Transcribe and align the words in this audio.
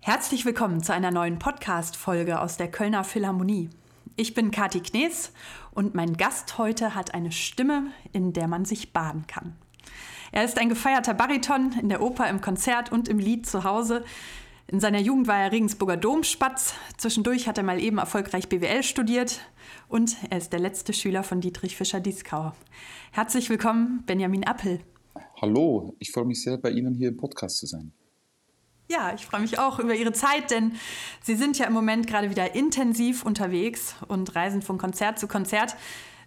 Herzlich 0.00 0.44
willkommen 0.44 0.82
zu 0.82 0.92
einer 0.92 1.10
neuen 1.10 1.38
Podcast-Folge 1.38 2.40
aus 2.40 2.56
der 2.56 2.70
Kölner 2.70 3.02
Philharmonie. 3.04 3.70
Ich 4.16 4.34
bin 4.34 4.50
Kati 4.50 4.80
Knees 4.80 5.32
und 5.72 5.94
mein 5.94 6.16
Gast 6.16 6.58
heute 6.58 6.94
hat 6.94 7.14
eine 7.14 7.32
Stimme, 7.32 7.86
in 8.12 8.32
der 8.32 8.46
man 8.48 8.64
sich 8.64 8.92
baden 8.92 9.26
kann. 9.26 9.56
Er 10.32 10.44
ist 10.44 10.58
ein 10.58 10.68
gefeierter 10.68 11.14
Bariton 11.14 11.72
in 11.80 11.88
der 11.88 12.02
Oper, 12.02 12.28
im 12.28 12.40
Konzert 12.40 12.92
und 12.92 13.08
im 13.08 13.18
Lied 13.18 13.46
zu 13.46 13.64
Hause. 13.64 14.04
In 14.66 14.80
seiner 14.80 15.00
Jugend 15.00 15.28
war 15.28 15.38
er 15.38 15.52
Regensburger 15.52 15.96
Domspatz. 15.96 16.74
Zwischendurch 16.96 17.46
hat 17.48 17.56
er 17.56 17.64
mal 17.64 17.80
eben 17.80 17.98
erfolgreich 17.98 18.48
BWL 18.48 18.82
studiert. 18.82 19.40
Und 19.88 20.16
er 20.28 20.38
ist 20.38 20.52
der 20.52 20.60
letzte 20.60 20.92
Schüler 20.92 21.22
von 21.22 21.40
Dietrich 21.40 21.76
Fischer-Dieskau. 21.76 22.52
Herzlich 23.12 23.48
willkommen, 23.48 24.02
Benjamin 24.06 24.44
Appel. 24.44 24.80
Hallo, 25.40 25.94
ich 25.98 26.12
freue 26.12 26.24
mich 26.24 26.42
sehr, 26.42 26.58
bei 26.58 26.70
Ihnen 26.70 26.94
hier 26.94 27.08
im 27.08 27.16
Podcast 27.16 27.58
zu 27.58 27.66
sein. 27.66 27.92
Ja, 28.88 29.12
ich 29.14 29.26
freue 29.26 29.40
mich 29.40 29.58
auch 29.58 29.78
über 29.80 29.94
Ihre 29.94 30.12
Zeit, 30.12 30.50
denn 30.50 30.72
Sie 31.22 31.34
sind 31.34 31.58
ja 31.58 31.66
im 31.66 31.72
Moment 31.72 32.06
gerade 32.06 32.30
wieder 32.30 32.54
intensiv 32.54 33.24
unterwegs 33.24 33.96
und 34.06 34.34
reisen 34.36 34.62
von 34.62 34.78
Konzert 34.78 35.18
zu 35.18 35.26
Konzert. 35.26 35.76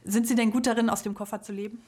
Sind 0.03 0.27
Sie 0.27 0.35
denn 0.35 0.51
gut 0.51 0.67
darin, 0.67 0.89
aus 0.89 1.03
dem 1.03 1.13
Koffer 1.13 1.41
zu 1.41 1.53
leben? 1.53 1.81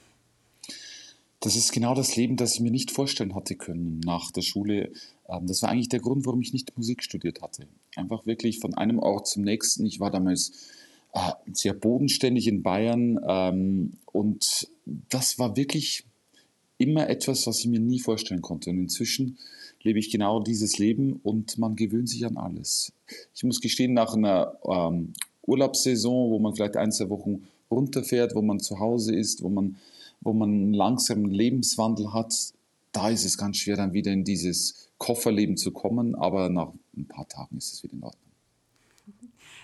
Das 1.40 1.56
ist 1.56 1.72
genau 1.72 1.94
das 1.94 2.14
Leben, 2.14 2.36
das 2.36 2.54
ich 2.54 2.60
mir 2.60 2.70
nicht 2.70 2.92
vorstellen 2.92 3.34
hatte 3.34 3.56
können 3.56 4.00
nach 4.04 4.30
der 4.30 4.42
Schule. 4.42 4.92
Ähm, 5.28 5.46
das 5.46 5.62
war 5.62 5.70
eigentlich 5.70 5.88
der 5.88 6.00
Grund, 6.00 6.24
warum 6.24 6.40
ich 6.40 6.52
nicht 6.52 6.76
Musik 6.76 7.02
studiert 7.02 7.42
hatte. 7.42 7.66
Einfach 7.96 8.24
wirklich 8.26 8.60
von 8.60 8.74
einem 8.74 8.98
Ort 8.98 9.26
zum 9.26 9.42
nächsten. 9.42 9.84
Ich 9.84 9.98
war 9.98 10.10
damals 10.10 10.70
äh, 11.12 11.32
sehr 11.52 11.74
bodenständig 11.74 12.46
in 12.46 12.62
Bayern 12.62 13.18
ähm, 13.26 13.94
und 14.06 14.68
das 14.86 15.38
war 15.38 15.56
wirklich 15.56 16.04
immer 16.82 17.08
etwas, 17.08 17.46
was 17.46 17.60
ich 17.60 17.66
mir 17.66 17.80
nie 17.80 18.00
vorstellen 18.00 18.42
konnte. 18.42 18.70
Und 18.70 18.78
inzwischen 18.78 19.38
lebe 19.82 19.98
ich 19.98 20.10
genau 20.10 20.40
dieses 20.40 20.78
Leben 20.78 21.20
und 21.22 21.58
man 21.58 21.76
gewöhnt 21.76 22.08
sich 22.08 22.24
an 22.26 22.36
alles. 22.36 22.92
Ich 23.34 23.44
muss 23.44 23.60
gestehen, 23.60 23.94
nach 23.94 24.14
einer 24.14 24.56
ähm, 24.64 25.12
Urlaubssaison, 25.46 26.30
wo 26.30 26.38
man 26.38 26.54
vielleicht 26.54 26.76
ein, 26.76 26.92
zwei 26.92 27.08
Wochen 27.08 27.48
runterfährt, 27.70 28.34
wo 28.34 28.42
man 28.42 28.60
zu 28.60 28.78
Hause 28.78 29.14
ist, 29.14 29.42
wo 29.42 29.48
man 29.48 29.76
wo 30.22 30.32
man 30.32 30.50
einen 30.50 30.74
langsamen 30.74 31.30
Lebenswandel 31.30 32.12
hat, 32.12 32.34
da 32.92 33.08
ist 33.08 33.24
es 33.24 33.36
ganz 33.36 33.58
schwer, 33.58 33.76
dann 33.76 33.92
wieder 33.92 34.12
in 34.12 34.24
dieses 34.24 34.90
Kofferleben 34.98 35.56
zu 35.56 35.72
kommen. 35.72 36.14
Aber 36.14 36.48
nach 36.48 36.72
ein 36.96 37.06
paar 37.06 37.26
Tagen 37.28 37.56
ist 37.56 37.72
es 37.72 37.82
wieder 37.82 37.94
in 37.94 38.02
Ordnung. 38.04 38.22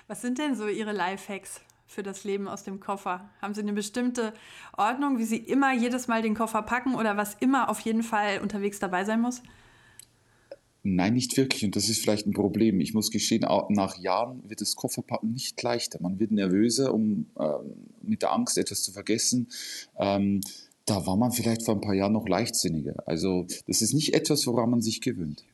Was 0.06 0.22
sind 0.22 0.38
denn 0.38 0.56
so 0.56 0.66
Ihre 0.66 0.92
Lifehacks 0.92 1.60
für 1.88 2.02
das 2.02 2.22
Leben 2.22 2.46
aus 2.46 2.62
dem 2.62 2.78
Koffer? 2.78 3.28
Haben 3.42 3.54
Sie 3.54 3.62
eine 3.62 3.72
bestimmte 3.72 4.32
Ordnung, 4.76 5.18
wie 5.18 5.24
Sie 5.24 5.38
immer 5.38 5.72
jedes 5.72 6.06
Mal 6.06 6.22
den 6.22 6.34
Koffer 6.34 6.62
packen 6.62 6.94
oder 6.94 7.16
was 7.16 7.34
immer 7.34 7.68
auf 7.68 7.80
jeden 7.80 8.02
Fall 8.02 8.40
unterwegs 8.40 8.78
dabei 8.78 9.04
sein 9.04 9.20
muss? 9.20 9.42
Nein, 10.82 11.14
nicht 11.14 11.36
wirklich. 11.36 11.64
Und 11.64 11.74
das 11.76 11.88
ist 11.88 12.00
vielleicht 12.00 12.26
ein 12.26 12.32
Problem. 12.32 12.80
Ich 12.80 12.94
muss 12.94 13.10
gestehen, 13.10 13.44
nach 13.70 13.98
Jahren 13.98 14.48
wird 14.48 14.60
das 14.60 14.76
Kofferpacken 14.76 15.32
nicht 15.32 15.60
leichter. 15.62 15.98
Man 16.00 16.20
wird 16.20 16.30
nervöser, 16.30 16.94
um 16.94 17.26
ähm, 17.38 17.88
mit 18.02 18.22
der 18.22 18.32
Angst 18.32 18.58
etwas 18.58 18.82
zu 18.82 18.92
vergessen. 18.92 19.48
Ähm, 19.98 20.40
da 20.84 21.06
war 21.06 21.16
man 21.16 21.32
vielleicht 21.32 21.64
vor 21.64 21.74
ein 21.74 21.80
paar 21.80 21.94
Jahren 21.94 22.12
noch 22.12 22.28
leichtsinniger. 22.28 23.02
Also 23.06 23.46
das 23.66 23.82
ist 23.82 23.92
nicht 23.92 24.14
etwas, 24.14 24.46
woran 24.46 24.70
man 24.70 24.80
sich 24.80 25.00
gewöhnt. 25.00 25.44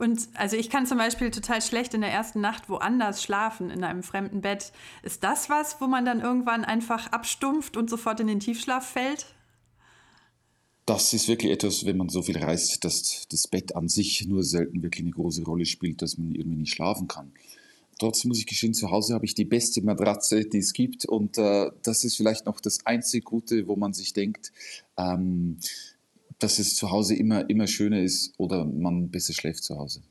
Und 0.00 0.28
also 0.34 0.56
ich 0.56 0.70
kann 0.70 0.86
zum 0.86 0.98
Beispiel 0.98 1.30
total 1.30 1.62
schlecht 1.62 1.94
in 1.94 2.00
der 2.00 2.10
ersten 2.10 2.40
Nacht 2.40 2.68
woanders 2.68 3.22
schlafen, 3.22 3.70
in 3.70 3.84
einem 3.84 4.02
fremden 4.02 4.40
Bett. 4.40 4.72
Ist 5.02 5.22
das 5.22 5.50
was, 5.50 5.80
wo 5.80 5.86
man 5.86 6.04
dann 6.04 6.20
irgendwann 6.20 6.64
einfach 6.64 7.12
abstumpft 7.12 7.76
und 7.76 7.90
sofort 7.90 8.18
in 8.20 8.26
den 8.26 8.40
Tiefschlaf 8.40 8.86
fällt? 8.86 9.26
das 10.90 11.12
ist 11.12 11.28
wirklich 11.28 11.52
etwas, 11.52 11.84
wenn 11.84 11.96
man 11.96 12.08
so 12.08 12.20
viel 12.20 12.38
reist, 12.38 12.82
dass 12.84 13.28
das 13.30 13.46
Bett 13.46 13.76
an 13.76 13.88
sich 13.88 14.26
nur 14.26 14.42
selten 14.42 14.82
wirklich 14.82 15.04
eine 15.04 15.12
große 15.12 15.44
Rolle 15.44 15.64
spielt, 15.64 16.02
dass 16.02 16.18
man 16.18 16.34
irgendwie 16.34 16.58
nicht 16.58 16.74
schlafen 16.74 17.06
kann. 17.06 17.32
Trotzdem 18.00 18.30
muss 18.30 18.38
ich 18.38 18.46
gestehen, 18.46 18.74
zu 18.74 18.90
Hause 18.90 19.14
habe 19.14 19.24
ich 19.24 19.34
die 19.34 19.44
beste 19.44 19.82
Matratze, 19.82 20.44
die 20.46 20.58
es 20.58 20.72
gibt. 20.72 21.04
Und 21.04 21.38
äh, 21.38 21.70
das 21.84 22.02
ist 22.02 22.16
vielleicht 22.16 22.46
noch 22.46 22.60
das 22.60 22.84
einzige 22.86 23.22
Gute, 23.22 23.68
wo 23.68 23.76
man 23.76 23.92
sich 23.92 24.14
denkt, 24.14 24.52
ähm, 24.96 25.58
dass 26.40 26.58
es 26.58 26.74
zu 26.74 26.90
Hause 26.90 27.14
immer, 27.14 27.48
immer 27.48 27.66
schöner 27.66 28.00
ist 28.00 28.34
oder 28.38 28.64
man 28.64 29.10
besser 29.10 29.32
schläft 29.32 29.62
zu 29.62 29.76
Hause. 29.76 30.02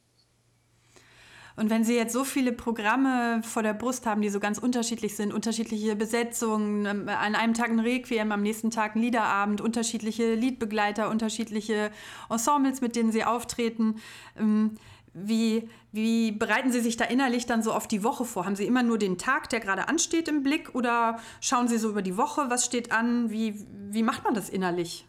Und 1.59 1.69
wenn 1.69 1.83
Sie 1.83 1.93
jetzt 1.93 2.13
so 2.13 2.23
viele 2.23 2.53
Programme 2.53 3.41
vor 3.43 3.63
der 3.63 3.73
Brust 3.73 4.05
haben, 4.05 4.21
die 4.21 4.29
so 4.29 4.39
ganz 4.39 4.59
unterschiedlich 4.59 5.17
sind, 5.17 5.33
unterschiedliche 5.33 5.93
Besetzungen, 5.97 6.85
ähm, 6.85 7.09
an 7.09 7.35
einem 7.35 7.53
Tag 7.53 7.69
ein 7.69 7.81
Requiem, 7.81 8.31
am 8.31 8.41
nächsten 8.41 8.71
Tag 8.71 8.95
ein 8.95 9.01
Liederabend, 9.01 9.59
unterschiedliche 9.59 10.35
Liedbegleiter, 10.35 11.09
unterschiedliche 11.09 11.91
Ensembles, 12.29 12.79
mit 12.79 12.95
denen 12.95 13.11
Sie 13.11 13.25
auftreten, 13.25 13.95
ähm, 14.39 14.77
wie, 15.13 15.67
wie 15.91 16.31
bereiten 16.31 16.71
Sie 16.71 16.79
sich 16.79 16.95
da 16.95 17.03
innerlich 17.03 17.45
dann 17.45 17.61
so 17.61 17.73
auf 17.73 17.87
die 17.87 18.05
Woche 18.05 18.23
vor? 18.23 18.45
Haben 18.45 18.55
Sie 18.55 18.65
immer 18.65 18.83
nur 18.83 18.97
den 18.97 19.17
Tag, 19.17 19.49
der 19.49 19.59
gerade 19.59 19.89
ansteht, 19.89 20.29
im 20.29 20.43
Blick 20.43 20.73
oder 20.75 21.19
schauen 21.41 21.67
Sie 21.67 21.77
so 21.77 21.89
über 21.89 22.01
die 22.01 22.15
Woche, 22.15 22.45
was 22.49 22.63
steht 22.63 22.93
an? 22.93 23.31
Wie, 23.31 23.65
wie 23.89 24.03
macht 24.03 24.23
man 24.23 24.33
das 24.33 24.47
innerlich? 24.47 25.08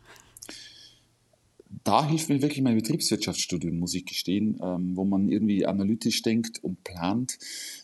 Da 1.84 2.06
hilft 2.06 2.28
mir 2.28 2.42
wirklich 2.42 2.62
mein 2.62 2.76
Betriebswirtschaftsstudium, 2.76 3.78
muss 3.78 3.94
ich 3.94 4.04
gestehen, 4.04 4.58
ähm, 4.62 4.96
wo 4.96 5.04
man 5.04 5.28
irgendwie 5.28 5.66
analytisch 5.66 6.22
denkt 6.22 6.62
und 6.62 6.84
plant, 6.84 7.38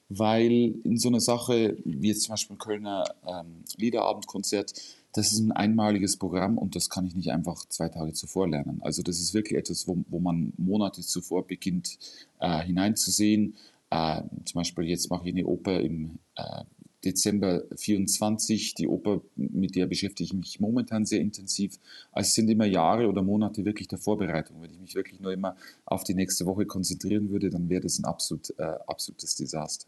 weil 0.08 0.74
in 0.84 0.98
so 0.98 1.08
einer 1.08 1.20
Sache 1.20 1.76
wie 1.84 2.08
jetzt 2.08 2.22
zum 2.22 2.32
Beispiel 2.32 2.56
Kölner 2.56 3.04
ähm, 3.26 3.64
Liederabendkonzert, 3.76 4.72
das 5.12 5.32
ist 5.32 5.38
ein 5.40 5.52
einmaliges 5.52 6.18
Programm 6.18 6.58
und 6.58 6.76
das 6.76 6.90
kann 6.90 7.06
ich 7.06 7.14
nicht 7.14 7.30
einfach 7.30 7.64
zwei 7.68 7.88
Tage 7.88 8.12
zuvor 8.12 8.48
lernen. 8.48 8.80
Also 8.82 9.02
das 9.02 9.18
ist 9.18 9.32
wirklich 9.32 9.58
etwas, 9.58 9.88
wo, 9.88 10.04
wo 10.08 10.20
man 10.20 10.52
Monate 10.58 11.00
zuvor 11.00 11.46
beginnt 11.46 11.98
äh, 12.38 12.62
hineinzusehen. 12.62 13.56
Äh, 13.90 14.22
zum 14.44 14.60
Beispiel 14.60 14.84
jetzt 14.84 15.10
mache 15.10 15.26
ich 15.26 15.34
eine 15.34 15.46
Oper 15.46 15.80
im 15.80 16.18
äh, 16.34 16.64
Dezember 17.04 17.64
24. 17.76 18.74
Die 18.74 18.88
Oper, 18.88 19.20
mit 19.36 19.76
der 19.76 19.86
beschäftige 19.86 20.24
ich 20.24 20.32
mich 20.34 20.60
momentan 20.60 21.04
sehr 21.04 21.20
intensiv. 21.20 21.78
Also 22.12 22.28
es 22.28 22.34
sind 22.34 22.48
immer 22.48 22.66
Jahre 22.66 23.08
oder 23.08 23.22
Monate 23.22 23.64
wirklich 23.64 23.88
der 23.88 23.98
Vorbereitung. 23.98 24.62
Wenn 24.62 24.72
ich 24.72 24.80
mich 24.80 24.94
wirklich 24.94 25.20
nur 25.20 25.32
immer 25.32 25.56
auf 25.84 26.04
die 26.04 26.14
nächste 26.14 26.46
Woche 26.46 26.66
konzentrieren 26.66 27.30
würde, 27.30 27.50
dann 27.50 27.68
wäre 27.68 27.82
das 27.82 27.98
ein 27.98 28.04
absolut, 28.04 28.50
äh, 28.58 28.62
absolutes 28.86 29.36
Desaster. 29.36 29.86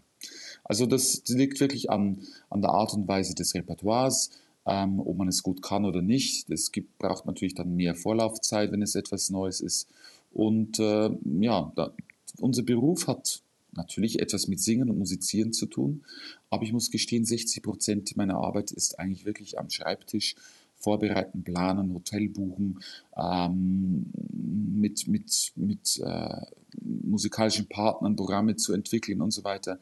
Also 0.64 0.86
das 0.86 1.22
liegt 1.28 1.60
wirklich 1.60 1.90
an, 1.90 2.22
an 2.50 2.60
der 2.60 2.70
Art 2.70 2.92
und 2.94 3.08
Weise 3.08 3.34
des 3.34 3.54
Repertoires, 3.54 4.30
ähm, 4.66 5.00
ob 5.00 5.16
man 5.16 5.28
es 5.28 5.42
gut 5.42 5.62
kann 5.62 5.84
oder 5.84 6.02
nicht. 6.02 6.50
Es 6.50 6.70
braucht 6.98 7.26
natürlich 7.26 7.54
dann 7.54 7.76
mehr 7.76 7.94
Vorlaufzeit, 7.94 8.72
wenn 8.72 8.82
es 8.82 8.94
etwas 8.94 9.30
Neues 9.30 9.60
ist. 9.60 9.88
Und 10.32 10.78
äh, 10.78 11.10
ja, 11.40 11.72
da, 11.74 11.92
unser 12.38 12.62
Beruf 12.62 13.06
hat 13.06 13.42
natürlich 13.72 14.20
etwas 14.20 14.48
mit 14.48 14.60
Singen 14.60 14.90
und 14.90 14.98
Musizieren 14.98 15.52
zu 15.52 15.66
tun, 15.66 16.04
aber 16.50 16.64
ich 16.64 16.72
muss 16.72 16.90
gestehen, 16.90 17.24
60 17.24 17.62
Prozent 17.62 18.16
meiner 18.16 18.36
Arbeit 18.36 18.70
ist 18.70 18.98
eigentlich 18.98 19.24
wirklich 19.24 19.58
am 19.58 19.70
Schreibtisch, 19.70 20.34
vorbereiten, 20.78 21.42
planen, 21.42 21.92
Hotel 21.92 22.28
buchen, 22.28 22.80
ähm, 23.16 24.06
mit, 24.32 25.08
mit, 25.08 25.52
mit 25.56 26.00
äh, 26.04 26.42
musikalischen 26.80 27.68
Partnern 27.68 28.16
Programme 28.16 28.56
zu 28.56 28.72
entwickeln 28.72 29.20
und 29.20 29.32
so 29.32 29.44
weiter. 29.44 29.80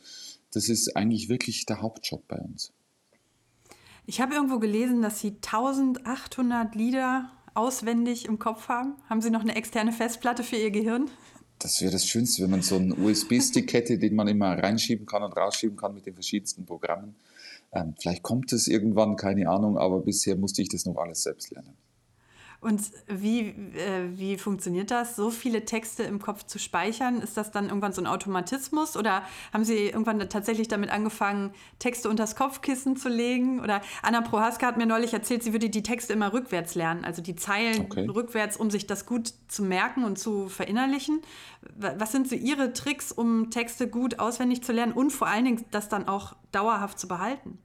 Das 0.52 0.68
ist 0.68 0.96
eigentlich 0.96 1.28
wirklich 1.28 1.66
der 1.66 1.82
Hauptjob 1.82 2.26
bei 2.28 2.38
uns. 2.38 2.72
Ich 4.06 4.20
habe 4.20 4.34
irgendwo 4.34 4.58
gelesen, 4.58 5.02
dass 5.02 5.20
Sie 5.20 5.32
1800 5.32 6.74
Lieder 6.74 7.30
auswendig 7.54 8.26
im 8.26 8.38
Kopf 8.38 8.68
haben. 8.68 8.94
Haben 9.08 9.20
Sie 9.20 9.30
noch 9.30 9.40
eine 9.40 9.56
externe 9.56 9.92
Festplatte 9.92 10.44
für 10.44 10.56
Ihr 10.56 10.70
Gehirn? 10.70 11.10
Das 11.58 11.80
wäre 11.80 11.92
das 11.92 12.06
Schönste, 12.06 12.42
wenn 12.42 12.50
man 12.50 12.62
so 12.62 12.76
einen 12.76 12.92
USB-Stick 12.92 13.72
hätte, 13.72 13.98
den 13.98 14.14
man 14.14 14.28
immer 14.28 14.58
reinschieben 14.58 15.06
kann 15.06 15.22
und 15.22 15.36
rausschieben 15.36 15.76
kann 15.76 15.94
mit 15.94 16.06
den 16.06 16.14
verschiedensten 16.14 16.66
Programmen. 16.66 17.16
Ähm, 17.72 17.94
vielleicht 17.98 18.22
kommt 18.22 18.52
es 18.52 18.68
irgendwann, 18.68 19.16
keine 19.16 19.48
Ahnung, 19.48 19.78
aber 19.78 20.00
bisher 20.00 20.36
musste 20.36 20.62
ich 20.62 20.68
das 20.68 20.84
noch 20.84 20.96
alles 20.96 21.22
selbst 21.22 21.50
lernen. 21.50 21.74
Und 22.66 22.82
wie, 23.06 23.42
äh, 23.42 24.10
wie 24.16 24.36
funktioniert 24.36 24.90
das, 24.90 25.14
so 25.14 25.30
viele 25.30 25.64
Texte 25.64 26.02
im 26.02 26.20
Kopf 26.20 26.42
zu 26.46 26.58
speichern? 26.58 27.20
Ist 27.20 27.36
das 27.36 27.52
dann 27.52 27.66
irgendwann 27.66 27.92
so 27.92 28.02
ein 28.02 28.08
Automatismus 28.08 28.96
oder 28.96 29.22
haben 29.52 29.62
Sie 29.62 29.86
irgendwann 29.86 30.18
tatsächlich 30.28 30.66
damit 30.66 30.90
angefangen, 30.90 31.52
Texte 31.78 32.10
unters 32.10 32.34
Kopfkissen 32.34 32.96
zu 32.96 33.08
legen? 33.08 33.60
Oder 33.60 33.82
Anna 34.02 34.20
Prohaska 34.20 34.66
hat 34.66 34.78
mir 34.78 34.86
neulich 34.86 35.12
erzählt, 35.12 35.44
sie 35.44 35.52
würde 35.52 35.70
die 35.70 35.84
Texte 35.84 36.12
immer 36.12 36.32
rückwärts 36.32 36.74
lernen, 36.74 37.04
also 37.04 37.22
die 37.22 37.36
Zeilen 37.36 37.82
okay. 37.82 38.08
rückwärts, 38.08 38.56
um 38.56 38.68
sich 38.68 38.88
das 38.88 39.06
gut 39.06 39.32
zu 39.46 39.62
merken 39.62 40.02
und 40.02 40.18
zu 40.18 40.48
verinnerlichen. 40.48 41.22
Was 41.78 42.10
sind 42.10 42.28
so 42.28 42.34
Ihre 42.34 42.72
Tricks, 42.72 43.12
um 43.12 43.50
Texte 43.52 43.86
gut 43.86 44.18
auswendig 44.18 44.64
zu 44.64 44.72
lernen 44.72 44.92
und 44.92 45.12
vor 45.12 45.28
allen 45.28 45.44
Dingen 45.44 45.64
das 45.70 45.88
dann 45.88 46.08
auch 46.08 46.34
dauerhaft 46.50 46.98
zu 46.98 47.06
behalten? 47.06 47.60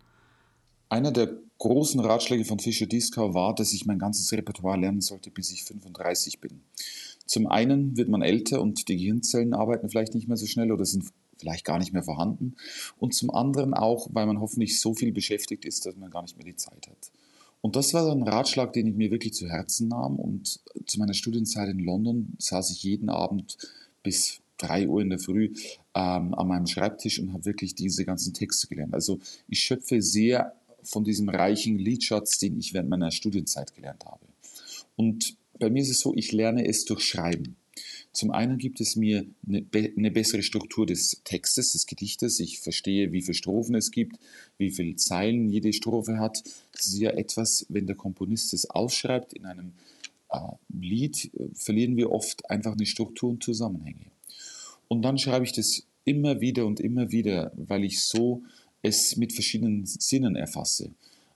Einer 0.91 1.13
der 1.13 1.37
großen 1.57 2.01
Ratschläge 2.01 2.43
von 2.43 2.59
Fischer 2.59 2.85
Dieskau 2.85 3.33
war, 3.33 3.55
dass 3.55 3.71
ich 3.71 3.85
mein 3.85 3.97
ganzes 3.97 4.29
Repertoire 4.33 4.77
lernen 4.77 4.99
sollte, 4.99 5.31
bis 5.31 5.49
ich 5.49 5.63
35 5.63 6.41
bin. 6.41 6.63
Zum 7.25 7.47
einen 7.47 7.95
wird 7.95 8.09
man 8.09 8.21
älter 8.21 8.61
und 8.61 8.89
die 8.89 8.97
Gehirnzellen 8.97 9.53
arbeiten 9.53 9.89
vielleicht 9.89 10.15
nicht 10.15 10.27
mehr 10.27 10.35
so 10.35 10.47
schnell 10.47 10.69
oder 10.69 10.83
sind 10.83 11.05
vielleicht 11.37 11.63
gar 11.63 11.79
nicht 11.79 11.93
mehr 11.93 12.03
vorhanden. 12.03 12.57
Und 12.99 13.13
zum 13.13 13.29
anderen 13.31 13.73
auch, 13.73 14.09
weil 14.11 14.25
man 14.25 14.41
hoffentlich 14.41 14.81
so 14.81 14.93
viel 14.93 15.13
beschäftigt 15.13 15.63
ist, 15.63 15.85
dass 15.85 15.95
man 15.95 16.11
gar 16.11 16.23
nicht 16.23 16.35
mehr 16.35 16.45
die 16.45 16.57
Zeit 16.57 16.87
hat. 16.89 17.11
Und 17.61 17.77
das 17.77 17.93
war 17.93 18.11
ein 18.11 18.23
Ratschlag, 18.23 18.73
den 18.73 18.87
ich 18.87 18.95
mir 18.95 19.11
wirklich 19.11 19.33
zu 19.33 19.47
Herzen 19.47 19.87
nahm. 19.87 20.17
Und 20.17 20.59
zu 20.87 20.99
meiner 20.99 21.13
Studienzeit 21.13 21.69
in 21.69 21.79
London 21.79 22.33
saß 22.37 22.69
ich 22.71 22.83
jeden 22.83 23.07
Abend 23.07 23.57
bis 24.03 24.41
3 24.57 24.87
Uhr 24.87 25.01
in 25.01 25.09
der 25.09 25.19
Früh 25.19 25.53
ähm, 25.93 26.33
an 26.33 26.47
meinem 26.47 26.67
Schreibtisch 26.67 27.19
und 27.19 27.33
habe 27.33 27.45
wirklich 27.45 27.75
diese 27.75 28.05
ganzen 28.05 28.33
Texte 28.33 28.67
gelernt. 28.67 28.93
Also 28.93 29.19
ich 29.47 29.59
schöpfe 29.59 30.01
sehr 30.01 30.53
von 30.83 31.03
diesem 31.03 31.29
reichen 31.29 31.77
Liedschatz, 31.77 32.37
den 32.37 32.57
ich 32.57 32.73
während 32.73 32.89
meiner 32.89 33.11
Studienzeit 33.11 33.75
gelernt 33.75 34.05
habe. 34.05 34.25
Und 34.95 35.35
bei 35.59 35.69
mir 35.69 35.81
ist 35.81 35.89
es 35.89 35.99
so, 35.99 36.13
ich 36.15 36.31
lerne 36.31 36.67
es 36.67 36.85
durch 36.85 37.01
Schreiben. 37.01 37.55
Zum 38.13 38.31
einen 38.31 38.57
gibt 38.57 38.81
es 38.81 38.95
mir 38.95 39.25
eine, 39.47 39.65
eine, 39.73 40.11
bessere 40.11 40.43
Struktur 40.43 40.85
des 40.85 41.21
Textes, 41.23 41.71
des 41.71 41.85
Gedichtes. 41.85 42.39
Ich 42.41 42.59
verstehe, 42.59 43.13
wie 43.13 43.21
viele 43.21 43.35
Strophen 43.35 43.75
es 43.75 43.91
gibt, 43.91 44.17
wie 44.57 44.71
viele 44.71 44.97
Zeilen 44.97 45.49
jede 45.49 45.71
Strophe 45.71 46.19
hat. 46.19 46.43
Das 46.73 46.87
ist 46.87 46.99
ja 46.99 47.11
etwas, 47.11 47.65
wenn 47.69 47.87
der 47.87 47.95
Komponist 47.95 48.53
es 48.53 48.69
ausschreibt 48.69 49.31
in 49.33 49.45
einem 49.45 49.71
äh, 50.29 50.39
Lied, 50.73 51.31
äh, 51.35 51.47
verlieren 51.53 51.95
wir 51.95 52.11
oft 52.11 52.49
einfach 52.49 52.73
eine 52.73 52.85
Struktur 52.85 53.29
und 53.29 53.43
Zusammenhänge. 53.43 54.11
Und 54.89 55.03
dann 55.03 55.17
schreibe 55.17 55.45
ich 55.45 55.53
das 55.53 55.83
immer 56.03 56.41
wieder 56.41 56.65
und 56.65 56.81
immer 56.81 57.11
wieder, 57.11 57.53
weil 57.55 57.85
ich 57.85 58.01
so 58.01 58.43
es 58.81 59.17
mit 59.17 59.33
verschiedenen 59.33 59.85
Sinnen 59.85 60.35
erfasse. 60.35 60.91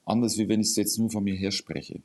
Anders 0.05 0.37
wie 0.37 0.47
wenn 0.47 0.61
ich 0.61 0.67
es 0.67 0.75
jetzt 0.75 0.99
nur 0.99 1.09
von 1.09 1.23
mir 1.23 1.35
her 1.35 1.51
spreche. 1.51 2.01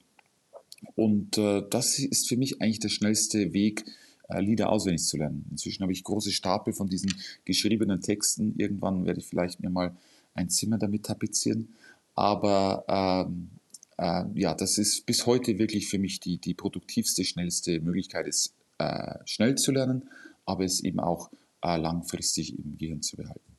Und 0.94 1.36
äh, 1.38 1.62
das 1.68 1.98
ist 1.98 2.28
für 2.28 2.36
mich 2.36 2.60
eigentlich 2.60 2.80
der 2.80 2.88
schnellste 2.88 3.52
Weg, 3.52 3.84
äh, 4.28 4.40
Lieder 4.40 4.70
auswendig 4.70 5.02
zu 5.02 5.16
lernen. 5.16 5.44
Inzwischen 5.50 5.82
habe 5.82 5.92
ich 5.92 6.04
große 6.04 6.32
Stapel 6.32 6.72
von 6.72 6.88
diesen 6.88 7.14
geschriebenen 7.44 8.00
Texten. 8.00 8.54
Irgendwann 8.56 9.04
werde 9.04 9.20
ich 9.20 9.26
vielleicht 9.26 9.60
mir 9.60 9.70
mal 9.70 9.94
ein 10.34 10.48
Zimmer 10.48 10.78
damit 10.78 11.04
tapezieren. 11.04 11.74
Aber 12.14 12.84
ähm, 12.88 13.50
äh, 13.98 14.24
ja, 14.34 14.54
das 14.54 14.78
ist 14.78 15.04
bis 15.06 15.26
heute 15.26 15.58
wirklich 15.58 15.88
für 15.88 15.98
mich 15.98 16.20
die, 16.20 16.38
die 16.38 16.54
produktivste, 16.54 17.24
schnellste 17.24 17.80
Möglichkeit, 17.80 18.26
es 18.26 18.54
äh, 18.78 19.18
schnell 19.26 19.56
zu 19.56 19.72
lernen, 19.72 20.08
aber 20.46 20.64
es 20.64 20.80
eben 20.80 21.00
auch 21.00 21.30
äh, 21.62 21.76
langfristig 21.76 22.58
im 22.58 22.78
Gehirn 22.78 23.02
zu 23.02 23.16
behalten. 23.16 23.49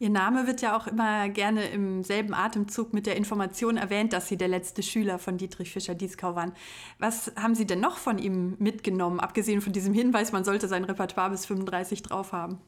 Ihr 0.00 0.10
Name 0.10 0.46
wird 0.46 0.62
ja 0.62 0.76
auch 0.76 0.86
immer 0.86 1.28
gerne 1.28 1.64
im 1.70 2.04
selben 2.04 2.32
Atemzug 2.32 2.92
mit 2.94 3.06
der 3.06 3.16
Information 3.16 3.76
erwähnt, 3.76 4.12
dass 4.12 4.28
Sie 4.28 4.36
der 4.36 4.46
letzte 4.46 4.84
Schüler 4.84 5.18
von 5.18 5.38
Dietrich 5.38 5.72
Fischer-Dieskau 5.72 6.36
waren. 6.36 6.52
Was 7.00 7.32
haben 7.36 7.56
Sie 7.56 7.66
denn 7.66 7.80
noch 7.80 7.96
von 7.96 8.18
ihm 8.18 8.54
mitgenommen, 8.60 9.18
abgesehen 9.18 9.60
von 9.60 9.72
diesem 9.72 9.94
Hinweis, 9.94 10.30
man 10.30 10.44
sollte 10.44 10.68
sein 10.68 10.84
Repertoire 10.84 11.30
bis 11.30 11.46
35 11.46 12.02
drauf 12.02 12.30
haben? 12.30 12.58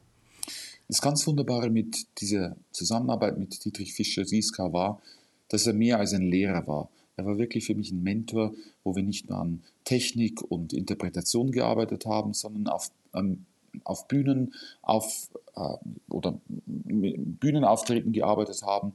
Das 0.89 1.01
ganz 1.01 1.25
Wunderbare 1.25 1.69
mit 1.69 2.19
dieser 2.19 2.57
Zusammenarbeit 2.71 3.37
mit 3.37 3.63
Dietrich 3.63 3.93
Fischer-Dieskau 3.93 4.73
war, 4.73 5.01
dass 5.47 5.67
er 5.67 5.73
mehr 5.73 5.99
als 5.99 6.13
ein 6.13 6.23
Lehrer 6.23 6.67
war. 6.67 6.89
Er 7.15 7.25
war 7.25 7.37
wirklich 7.37 7.65
für 7.65 7.75
mich 7.75 7.91
ein 7.91 8.03
Mentor, 8.03 8.53
wo 8.83 8.93
wir 8.95 9.03
nicht 9.03 9.29
nur 9.29 9.39
an 9.39 9.63
Technik 9.85 10.41
und 10.41 10.73
Interpretation 10.73 11.51
gearbeitet 11.51 12.05
haben, 12.05 12.33
sondern 12.33 12.67
auf 12.67 12.91
ähm, 13.13 13.45
auf 13.83 14.07
Bühnen 14.07 14.53
auf, 14.81 15.29
äh, 15.55 15.77
oder 16.09 16.39
Bühnenauftreten 16.45 18.11
gearbeitet 18.11 18.61
haben, 18.63 18.93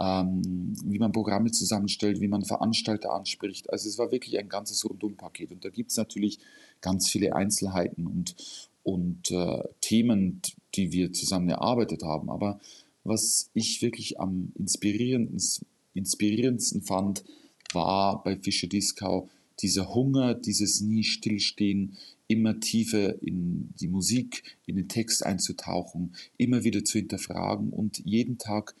ähm, 0.00 0.74
wie 0.84 0.98
man 0.98 1.12
Programme 1.12 1.50
zusammenstellt, 1.50 2.20
wie 2.20 2.28
man 2.28 2.44
Veranstalter 2.44 3.12
anspricht. 3.12 3.70
Also 3.70 3.88
es 3.88 3.98
war 3.98 4.12
wirklich 4.12 4.38
ein 4.38 4.48
ganzes 4.48 4.84
Rundumpaket. 4.84 5.50
Und 5.50 5.64
da 5.64 5.70
gibt 5.70 5.90
es 5.90 5.96
natürlich 5.96 6.38
ganz 6.80 7.08
viele 7.08 7.34
Einzelheiten 7.34 8.06
und, 8.06 8.36
und 8.82 9.30
äh, 9.30 9.62
Themen, 9.80 10.40
die 10.74 10.92
wir 10.92 11.12
zusammen 11.12 11.48
erarbeitet 11.48 12.02
haben. 12.02 12.30
Aber 12.30 12.60
was 13.04 13.50
ich 13.54 13.82
wirklich 13.82 14.20
am 14.20 14.52
inspirierendsten, 14.54 15.66
inspirierendsten 15.94 16.82
fand, 16.82 17.24
war 17.72 18.22
bei 18.22 18.36
Fischer 18.36 18.68
Dieskau 18.68 19.28
dieser 19.60 19.92
Hunger, 19.94 20.34
dieses 20.34 20.80
nie 20.80 21.02
stillstehen, 21.02 21.96
immer 22.28 22.60
tiefer 22.60 23.20
in 23.22 23.74
die 23.80 23.88
Musik, 23.88 24.42
in 24.66 24.76
den 24.76 24.88
Text 24.88 25.24
einzutauchen, 25.24 26.14
immer 26.36 26.62
wieder 26.62 26.84
zu 26.84 26.98
hinterfragen 26.98 27.70
und 27.70 27.98
jeden 28.04 28.38
Tag 28.38 28.74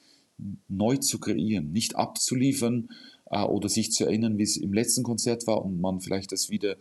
neu 0.68 0.96
zu 0.96 1.18
kreieren, 1.18 1.72
nicht 1.72 1.96
abzuliefern 1.96 2.90
äh, 3.30 3.42
oder 3.42 3.68
sich 3.68 3.90
zu 3.90 4.04
erinnern, 4.04 4.38
wie 4.38 4.44
es 4.44 4.56
im 4.56 4.72
letzten 4.72 5.02
Konzert 5.02 5.46
war 5.46 5.64
und 5.64 5.80
man 5.80 6.00
vielleicht 6.00 6.30
das 6.30 6.50
wieder 6.50 6.76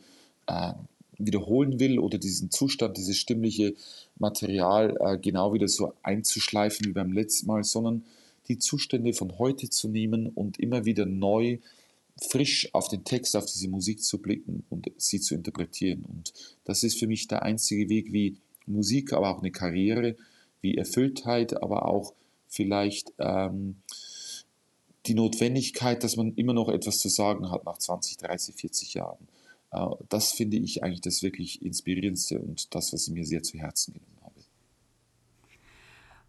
äh, 0.46 0.74
wiederholen 1.18 1.80
will 1.80 2.00
oder 2.00 2.18
diesen 2.18 2.52
Zustand, 2.52 2.98
dieses 2.98 3.18
stimmliche 3.18 3.74
Material 4.20 4.98
äh, 5.00 5.18
genau 5.18 5.54
wieder 5.54 5.68
so 5.68 5.94
einzuschleifen 6.04 6.86
wie 6.86 6.92
beim 6.92 7.12
letzten 7.12 7.48
Mal, 7.48 7.64
sondern 7.64 8.04
die 8.48 8.60
Zustände 8.60 9.14
von 9.14 9.40
heute 9.40 9.70
zu 9.70 9.90
nehmen 9.90 10.28
und 10.28 10.60
immer 10.60 10.86
wieder 10.86 11.06
neu 11.06 11.58
frisch 12.22 12.74
auf 12.74 12.88
den 12.88 13.04
Text, 13.04 13.36
auf 13.36 13.46
diese 13.46 13.68
Musik 13.70 14.04
zu 14.04 14.20
blicken 14.20 14.64
und 14.70 14.92
sie 14.98 15.20
zu 15.20 15.36
interpretieren. 15.36 16.06
Und 16.06 16.34
das 16.64 16.84
ist 16.84 16.98
für 16.98 17.08
mich 17.08 17.28
der 17.28 17.44
einzige 17.44 17.90
Weg, 17.90 18.12
wie 18.12 18.38
Musik, 18.66 19.14
aber 19.14 19.30
auch 19.30 19.40
eine 19.40 19.52
Karriere, 19.52 20.16
wie 20.62 20.76
Erfülltheit, 20.76 21.62
aber 21.62 21.86
auch 21.86 22.14
vielleicht 22.48 23.14
ähm, 23.20 23.78
die 25.06 25.14
Notwendigkeit, 25.14 26.04
dass 26.04 26.18
man 26.18 26.34
immer 26.36 26.54
noch 26.54 26.70
etwas 26.70 27.00
zu 27.00 27.10
sagen 27.10 27.50
hat 27.50 27.66
nach 27.66 27.78
20, 27.78 28.18
30, 28.18 28.56
40 28.56 28.94
Jahren. 28.96 29.28
Äh, 29.72 29.86
das 30.10 30.32
finde 30.32 30.58
ich 30.58 30.84
eigentlich 30.84 31.02
das 31.02 31.24
wirklich 31.24 31.62
Inspirierendste 31.62 32.40
und 32.40 32.74
das, 32.76 32.94
was 32.94 33.08
mir 33.10 33.26
sehr 33.26 33.44
zu 33.44 33.58
Herzen 33.58 33.94
genommen 33.94 34.17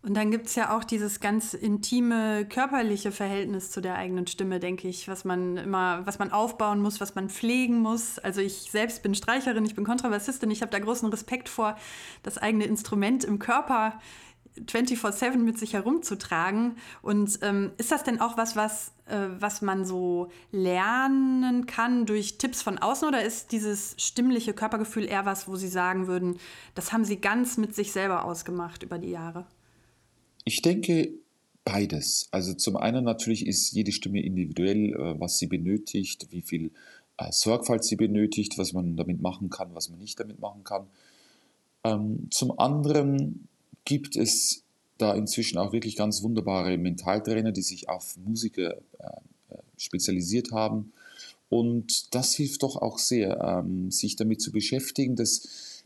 und 0.09 0.15
dann 0.15 0.31
gibt 0.31 0.47
es 0.47 0.55
ja 0.55 0.75
auch 0.75 0.85
dieses 0.85 1.21
ganz 1.21 1.53
intime 1.53 2.47
körperliche 2.47 3.13
Verhältnis 3.13 3.71
zu 3.71 3.83
der 3.83 3.97
eigenen 3.97 4.27
Stimme, 4.27 4.59
denke 4.59 4.89
ich, 4.89 5.07
was 5.07 5.27
man 5.27 5.59
immer, 5.59 6.07
was 6.07 6.19
man 6.19 6.33
aufbauen 6.33 6.81
muss, 6.81 6.99
was 6.99 7.15
man 7.15 7.29
pflegen 7.29 7.81
muss. 7.81 8.19
Also 8.19 8.41
ich 8.41 8.71
selbst 8.71 9.03
bin 9.03 9.15
Streicherin, 9.15 9.67
ich 9.67 9.75
bin 9.75 9.85
Kontrabassistin, 9.85 10.51
ich 10.51 10.63
habe 10.63 10.71
da 10.71 10.79
großen 10.79 11.11
Respekt 11.11 11.51
vor, 11.51 11.77
das 12.23 12.39
eigene 12.39 12.65
Instrument 12.65 13.23
im 13.23 13.39
Körper 13.39 14.01
24-7 14.65 15.37
mit 15.37 15.59
sich 15.59 15.75
herumzutragen. 15.75 16.77
Und 17.03 17.41
ähm, 17.43 17.73
ist 17.77 17.93
das 17.93 18.03
denn 18.03 18.19
auch 18.19 18.39
was, 18.39 18.57
was, 18.57 18.93
äh, 19.09 19.27
was 19.39 19.61
man 19.61 19.85
so 19.85 20.31
lernen 20.53 21.67
kann 21.67 22.07
durch 22.07 22.39
Tipps 22.39 22.63
von 22.63 22.79
außen 22.79 23.07
oder 23.07 23.23
ist 23.25 23.53
dieses 23.53 23.95
stimmliche 23.99 24.55
Körpergefühl 24.55 25.05
eher 25.05 25.27
was, 25.27 25.49
wo 25.49 25.57
Sie 25.57 25.69
sagen 25.69 26.07
würden, 26.07 26.39
das 26.75 26.95
haben 26.95 27.05
Sie 27.05 27.21
ganz 27.21 27.59
mit 27.59 27.75
sich 27.75 27.93
selber 27.93 28.25
ausgemacht 28.25 28.83
über 28.83 28.97
die 28.97 29.11
Jahre? 29.11 29.45
Ich 30.49 30.63
denke 30.63 31.13
beides. 31.63 32.29
Also 32.31 32.55
zum 32.55 32.79
einen 32.79 33.05
natürlich 33.05 33.47
ist 33.47 33.71
jede 33.73 33.93
Stimme 33.93 34.23
individuell, 34.23 34.95
äh, 34.95 35.21
was 35.21 35.39
sie 35.39 35.47
benötigt, 35.47 36.29
wie 36.31 36.41
viel 36.41 36.71
äh, 37.19 37.31
Sorgfalt 37.31 37.85
sie 37.85 37.97
benötigt, 37.97 38.57
was 38.57 38.73
man 38.73 38.97
damit 38.97 39.21
machen 39.21 39.51
kann, 39.51 39.75
was 39.75 39.91
man 39.91 39.99
nicht 39.99 40.19
damit 40.19 40.41
machen 40.41 40.65
kann. 40.65 40.87
Ähm, 41.85 42.29
zum 42.31 42.59
anderen 42.59 43.47
gibt 43.85 44.17
es 44.17 44.63
da 44.97 45.15
inzwischen 45.15 45.59
auch 45.59 45.75
wirklich 45.75 45.97
ganz 45.97 46.23
wunderbare 46.23 46.79
Mentaltrainer, 46.79 47.53
die 47.53 47.61
sich 47.61 47.91
auf 47.91 48.17
Musiker 48.17 48.79
äh, 49.01 49.57
spezialisiert 49.77 50.51
haben. 50.53 50.95
Und 51.51 52.15
das 52.15 52.33
hilft 52.33 52.63
doch 52.63 52.77
auch 52.77 52.99
sehr, 52.99 53.39
ähm, 53.39 53.91
sich 53.91 54.17
damit 54.17 54.41
zu 54.41 54.51
beschäftigen, 54.51 55.15
dass 55.15 55.43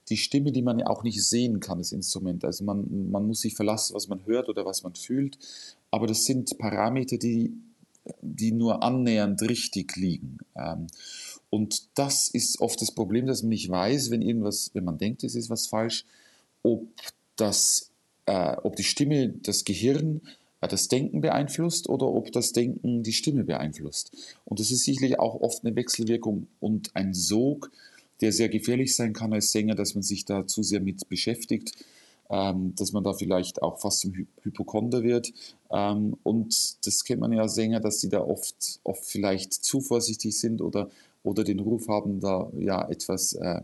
die 0.08 0.16
Stimme, 0.16 0.52
die 0.52 0.62
man 0.62 0.78
ja 0.78 0.86
auch 0.86 1.04
nicht 1.04 1.22
sehen 1.24 1.60
kann, 1.60 1.78
das 1.78 1.92
Instrument. 1.92 2.44
Also 2.44 2.64
man, 2.64 3.10
man 3.10 3.26
muss 3.26 3.40
sich 3.40 3.54
verlassen, 3.54 3.94
was 3.94 4.08
man 4.08 4.26
hört 4.26 4.48
oder 4.48 4.64
was 4.64 4.82
man 4.82 4.94
fühlt. 4.94 5.38
Aber 5.90 6.06
das 6.06 6.24
sind 6.24 6.58
Parameter, 6.58 7.18
die, 7.18 7.52
die 8.20 8.52
nur 8.52 8.82
annähernd 8.82 9.42
richtig 9.42 9.96
liegen. 9.96 10.38
Ähm, 10.56 10.86
und 11.50 11.98
das 11.98 12.28
ist 12.28 12.60
oft 12.60 12.80
das 12.80 12.92
Problem, 12.92 13.26
dass 13.26 13.42
man 13.42 13.50
nicht 13.50 13.68
weiß, 13.68 14.10
wenn 14.10 14.22
irgendwas, 14.22 14.70
wenn 14.72 14.84
man 14.84 14.98
denkt, 14.98 15.22
es 15.22 15.34
ist 15.34 15.50
was 15.50 15.66
falsch, 15.66 16.04
ob 16.62 16.88
das, 17.36 17.90
äh, 18.26 18.56
ob 18.62 18.76
die 18.76 18.84
Stimme 18.84 19.28
das 19.28 19.64
Gehirn 19.64 20.22
äh, 20.62 20.68
das 20.68 20.88
Denken 20.88 21.20
beeinflusst 21.20 21.88
oder 21.88 22.06
ob 22.06 22.32
das 22.32 22.52
Denken 22.52 23.02
die 23.02 23.12
Stimme 23.12 23.44
beeinflusst. 23.44 24.12
Und 24.46 24.60
das 24.60 24.70
ist 24.70 24.84
sicherlich 24.84 25.18
auch 25.18 25.40
oft 25.40 25.64
eine 25.64 25.76
Wechselwirkung 25.76 26.46
und 26.58 26.96
ein 26.96 27.12
Sog, 27.12 27.70
der 28.22 28.32
sehr 28.32 28.48
gefährlich 28.48 28.94
sein 28.94 29.12
kann 29.12 29.32
als 29.32 29.52
Sänger, 29.52 29.74
dass 29.74 29.94
man 29.94 30.02
sich 30.02 30.24
da 30.24 30.46
zu 30.46 30.62
sehr 30.62 30.80
mit 30.80 31.08
beschäftigt, 31.08 31.72
ähm, 32.30 32.74
dass 32.76 32.92
man 32.92 33.04
da 33.04 33.12
vielleicht 33.12 33.62
auch 33.62 33.80
fast 33.80 34.00
zum 34.00 34.14
Hy 34.14 34.26
Hypochonder 34.42 35.02
wird. 35.02 35.32
Ähm, 35.70 36.16
und 36.22 36.86
das 36.86 37.04
kennt 37.04 37.20
man 37.20 37.32
ja 37.32 37.46
Sänger, 37.48 37.80
dass 37.80 38.00
sie 38.00 38.08
da 38.08 38.20
oft, 38.20 38.80
oft 38.84 39.04
vielleicht 39.04 39.52
zu 39.52 39.80
vorsichtig 39.80 40.38
sind 40.38 40.62
oder, 40.62 40.88
oder 41.24 41.44
den 41.44 41.58
Ruf 41.58 41.88
haben, 41.88 42.20
da 42.20 42.50
ja 42.58 42.88
etwas 42.88 43.34
äh, 43.34 43.60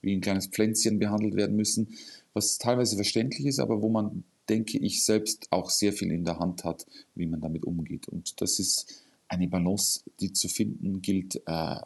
wie 0.00 0.16
ein 0.16 0.22
kleines 0.22 0.46
Pflänzchen 0.46 0.98
behandelt 0.98 1.36
werden 1.36 1.56
müssen, 1.56 1.88
was 2.32 2.58
teilweise 2.58 2.96
verständlich 2.96 3.46
ist, 3.46 3.60
aber 3.60 3.82
wo 3.82 3.90
man, 3.90 4.24
denke 4.48 4.78
ich, 4.78 5.04
selbst 5.04 5.46
auch 5.50 5.70
sehr 5.70 5.92
viel 5.92 6.10
in 6.10 6.24
der 6.24 6.38
Hand 6.38 6.64
hat, 6.64 6.86
wie 7.14 7.26
man 7.26 7.40
damit 7.40 7.64
umgeht. 7.64 8.08
Und 8.08 8.40
das 8.40 8.58
ist 8.58 9.04
eine 9.28 9.46
Balance, 9.46 10.00
die 10.20 10.32
zu 10.32 10.48
finden 10.48 11.02
gilt, 11.02 11.42
äh, 11.46 11.76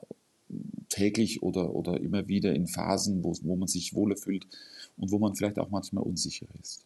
täglich 0.88 1.42
oder, 1.42 1.74
oder 1.74 2.00
immer 2.00 2.28
wieder 2.28 2.54
in 2.54 2.66
Phasen, 2.66 3.24
wo, 3.24 3.34
wo 3.42 3.56
man 3.56 3.68
sich 3.68 3.94
wohler 3.94 4.16
fühlt 4.16 4.46
und 4.96 5.10
wo 5.10 5.18
man 5.18 5.34
vielleicht 5.34 5.58
auch 5.58 5.70
manchmal 5.70 6.04
unsicher 6.04 6.46
ist. 6.62 6.84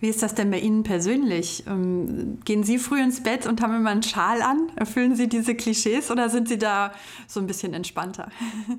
Wie 0.00 0.08
ist 0.08 0.22
das 0.22 0.34
denn 0.34 0.50
bei 0.50 0.60
Ihnen 0.60 0.82
persönlich? 0.82 1.64
Ähm, 1.66 2.38
gehen 2.44 2.64
Sie 2.64 2.78
früh 2.78 3.02
ins 3.02 3.22
Bett 3.22 3.46
und 3.46 3.60
haben 3.60 3.74
immer 3.74 3.90
einen 3.90 4.02
Schal 4.02 4.42
an? 4.42 4.70
Erfüllen 4.76 5.16
Sie 5.16 5.28
diese 5.28 5.54
Klischees 5.54 6.10
oder 6.10 6.28
sind 6.30 6.48
Sie 6.48 6.58
da 6.58 6.92
so 7.26 7.40
ein 7.40 7.46
bisschen 7.46 7.74
entspannter? 7.74 8.30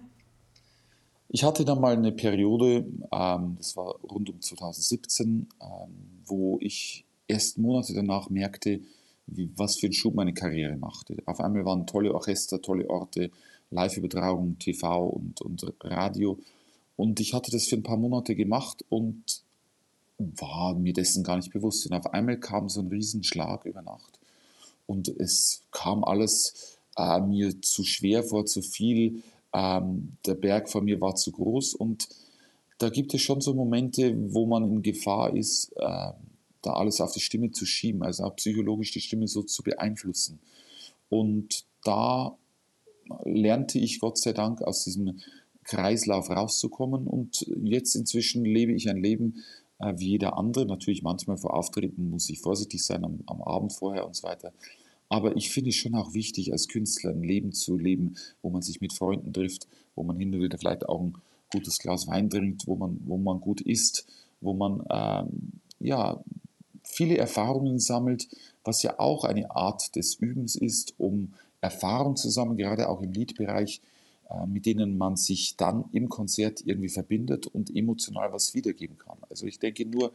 Ich 1.34 1.46
hatte 1.46 1.64
dann 1.64 1.80
mal 1.80 1.96
eine 1.96 2.12
Periode, 2.12 2.86
ähm, 3.10 3.56
das 3.58 3.78
war 3.78 3.96
rund 4.02 4.30
um 4.30 4.42
2017, 4.42 5.48
ähm, 5.62 5.68
wo 6.26 6.58
ich 6.60 7.06
erst 7.26 7.58
Monate 7.58 7.94
danach 7.94 8.30
merkte, 8.30 8.82
was 9.56 9.80
für 9.80 9.86
einen 9.86 9.94
Schub 9.94 10.14
meine 10.14 10.34
Karriere 10.34 10.76
machte. 10.76 11.24
Auf 11.26 11.40
einmal 11.40 11.64
waren 11.64 11.88
tolle 11.88 12.14
Orchester, 12.14 12.62
tolle 12.62 12.90
Orte, 12.90 13.32
Live-Übertragung, 13.72 14.58
TV 14.60 15.08
und, 15.08 15.42
und 15.42 15.74
Radio. 15.82 16.40
Und 16.96 17.20
ich 17.20 17.34
hatte 17.34 17.52
das 17.52 17.66
für 17.68 17.76
ein 17.76 17.84
paar 17.84 17.98
Monate 17.98 18.36
gemacht 18.36 18.86
und 18.90 19.42
war 20.18 20.76
mir 20.76 20.94
dessen 20.94 21.24
gar 21.24 21.38
nicht 21.38 21.52
bewusst. 21.52 21.88
Und 21.88 21.94
auf 21.94 22.14
einmal 22.14 22.40
kam 22.40 22.70
so 22.70 22.82
ein 22.82 22.88
Riesenschlag 22.88 23.66
über 23.66 23.82
Nacht. 23.82 24.20
Und 24.86 25.08
es 25.08 25.64
kam 25.72 26.04
alles 26.04 26.78
äh, 26.98 27.20
mir 27.22 27.62
zu 27.62 27.84
schwer 27.84 28.24
vor, 28.24 28.46
zu 28.46 28.62
viel 28.62 29.24
ähm, 29.54 30.18
der 30.26 30.36
Berg 30.36 30.70
vor 30.70 30.82
mir 30.82 31.02
war 31.02 31.16
zu 31.16 31.32
groß 31.32 31.76
und 31.76 32.08
da 32.78 32.90
gibt 32.90 33.14
es 33.14 33.22
schon 33.22 33.42
so 33.42 33.54
Momente, 33.54 34.16
wo 34.34 34.46
man 34.48 34.64
in 34.64 34.82
Gefahr 34.82 35.36
ist, 35.36 35.72
äh, 35.76 36.12
da 36.64 36.74
alles 36.74 37.00
auf 37.00 37.12
die 37.12 37.20
Stimme 37.20 37.52
zu 37.52 37.66
schieben, 37.66 38.02
also 38.02 38.24
auch 38.24 38.36
psychologisch 38.38 38.92
die 38.92 39.02
Stimme 39.02 39.28
so 39.28 39.44
zu 39.44 39.62
beeinflussen. 39.62 40.40
Und 41.10 41.66
da 41.84 42.36
lernte 43.26 43.80
ich 43.80 44.00
Gott 44.00 44.18
sei 44.18 44.34
Dank 44.34 44.62
aus 44.62 44.84
diesem 44.84 45.20
Kreislauf 45.64 46.30
rauszukommen 46.30 47.08
und 47.08 47.46
jetzt 47.64 47.96
inzwischen 47.96 48.44
lebe 48.44 48.74
ich 48.74 48.90
ein 48.90 48.98
Leben 48.98 49.44
äh, 49.80 49.94
wie 49.98 50.10
jeder 50.10 50.38
andere. 50.38 50.66
Natürlich 50.66 51.04
manchmal 51.04 51.38
vor 51.38 51.54
Auftritten 51.54 52.10
muss 52.10 52.30
ich 52.30 52.40
vorsichtig 52.40 52.84
sein 52.84 53.04
am, 53.04 53.20
am 53.28 53.42
Abend 53.42 53.74
vorher 53.74 54.06
und 54.06 54.16
so 54.16 54.28
weiter. 54.28 54.54
Aber 55.10 55.36
ich 55.36 55.50
finde 55.50 55.70
es 55.70 55.76
schon 55.76 55.96
auch 55.96 56.14
wichtig, 56.14 56.52
als 56.52 56.68
Künstler 56.68 57.12
ein 57.12 57.24
Leben 57.24 57.52
zu 57.52 57.78
leben, 57.78 58.16
wo 58.42 58.50
man 58.50 58.62
sich 58.62 58.80
mit 58.80 58.94
Freunden 58.94 59.34
trifft, 59.34 59.68
wo 59.96 60.04
man 60.04 60.18
hin 60.18 60.34
und 60.34 60.42
wieder 60.42 60.58
vielleicht 60.58 60.88
auch 60.88 61.02
ein 61.02 61.18
gutes 61.52 61.80
Glas 61.80 62.08
Wein 62.08 62.30
trinkt, 62.30 62.66
wo 62.66 62.76
man, 62.76 63.00
wo 63.06 63.18
man 63.18 63.42
gut 63.42 63.62
isst, 63.62 64.06
wo 64.40 64.54
man 64.54 64.84
ähm, 64.90 65.60
ja, 65.80 66.24
viele 66.84 67.18
Erfahrungen 67.18 67.80
sammelt, 67.80 68.30
was 68.64 68.84
ja 68.84 69.00
auch 69.00 69.26
eine 69.26 69.52
Art 69.52 69.96
des 69.96 70.16
Übens 70.16 70.56
ist, 70.56 70.94
um 70.98 71.34
Erfahrungen 71.62 72.18
zu 72.18 72.30
sammeln, 72.30 72.58
gerade 72.58 72.90
auch 72.90 73.02
im 73.02 73.14
Liedbereich, 73.14 73.82
äh, 74.30 74.48
mit 74.48 74.66
denen 74.66 74.98
man 74.98 75.16
sich 75.16 75.56
dann 75.56 75.86
im 75.92 76.10
Konzert 76.10 76.62
irgendwie 76.66 76.90
verbindet 76.90 77.48
und 77.48 77.74
emotional 77.76 78.34
was 78.34 78.54
wiedergeben 78.54 78.98
kann. 78.98 79.18
Also 79.30 79.46
ich 79.46 79.60
denke 79.60 79.86
nur, 79.86 80.12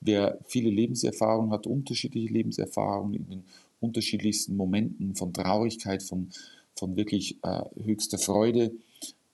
wer 0.00 0.38
viele 0.46 0.70
Lebenserfahrungen 0.70 1.50
hat, 1.50 1.66
unterschiedliche 1.66 2.32
Lebenserfahrungen 2.32 3.14
in 3.14 3.28
den 3.28 3.44
unterschiedlichsten 3.80 4.56
Momenten 4.56 5.14
von 5.16 5.32
Traurigkeit, 5.32 6.02
von, 6.02 6.30
von 6.76 6.96
wirklich 6.96 7.38
äh, 7.42 7.62
höchster 7.82 8.18
Freude. 8.18 8.72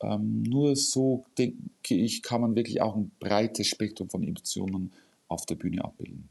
Ähm, 0.03 0.43
nur 0.43 0.77
so, 0.77 1.27
denke 1.37 1.95
ich, 1.95 2.23
kann 2.23 2.41
man 2.41 2.57
wirklich 2.57 2.81
auch 2.81 2.97
ein 2.97 3.11
breites 3.21 3.67
Spektrum 3.67 4.09
von 4.09 4.23
Emotionen 4.23 4.93
auf 5.29 5.45
der 5.45 5.57
Bühne 5.57 5.85
abbilden. 5.85 6.30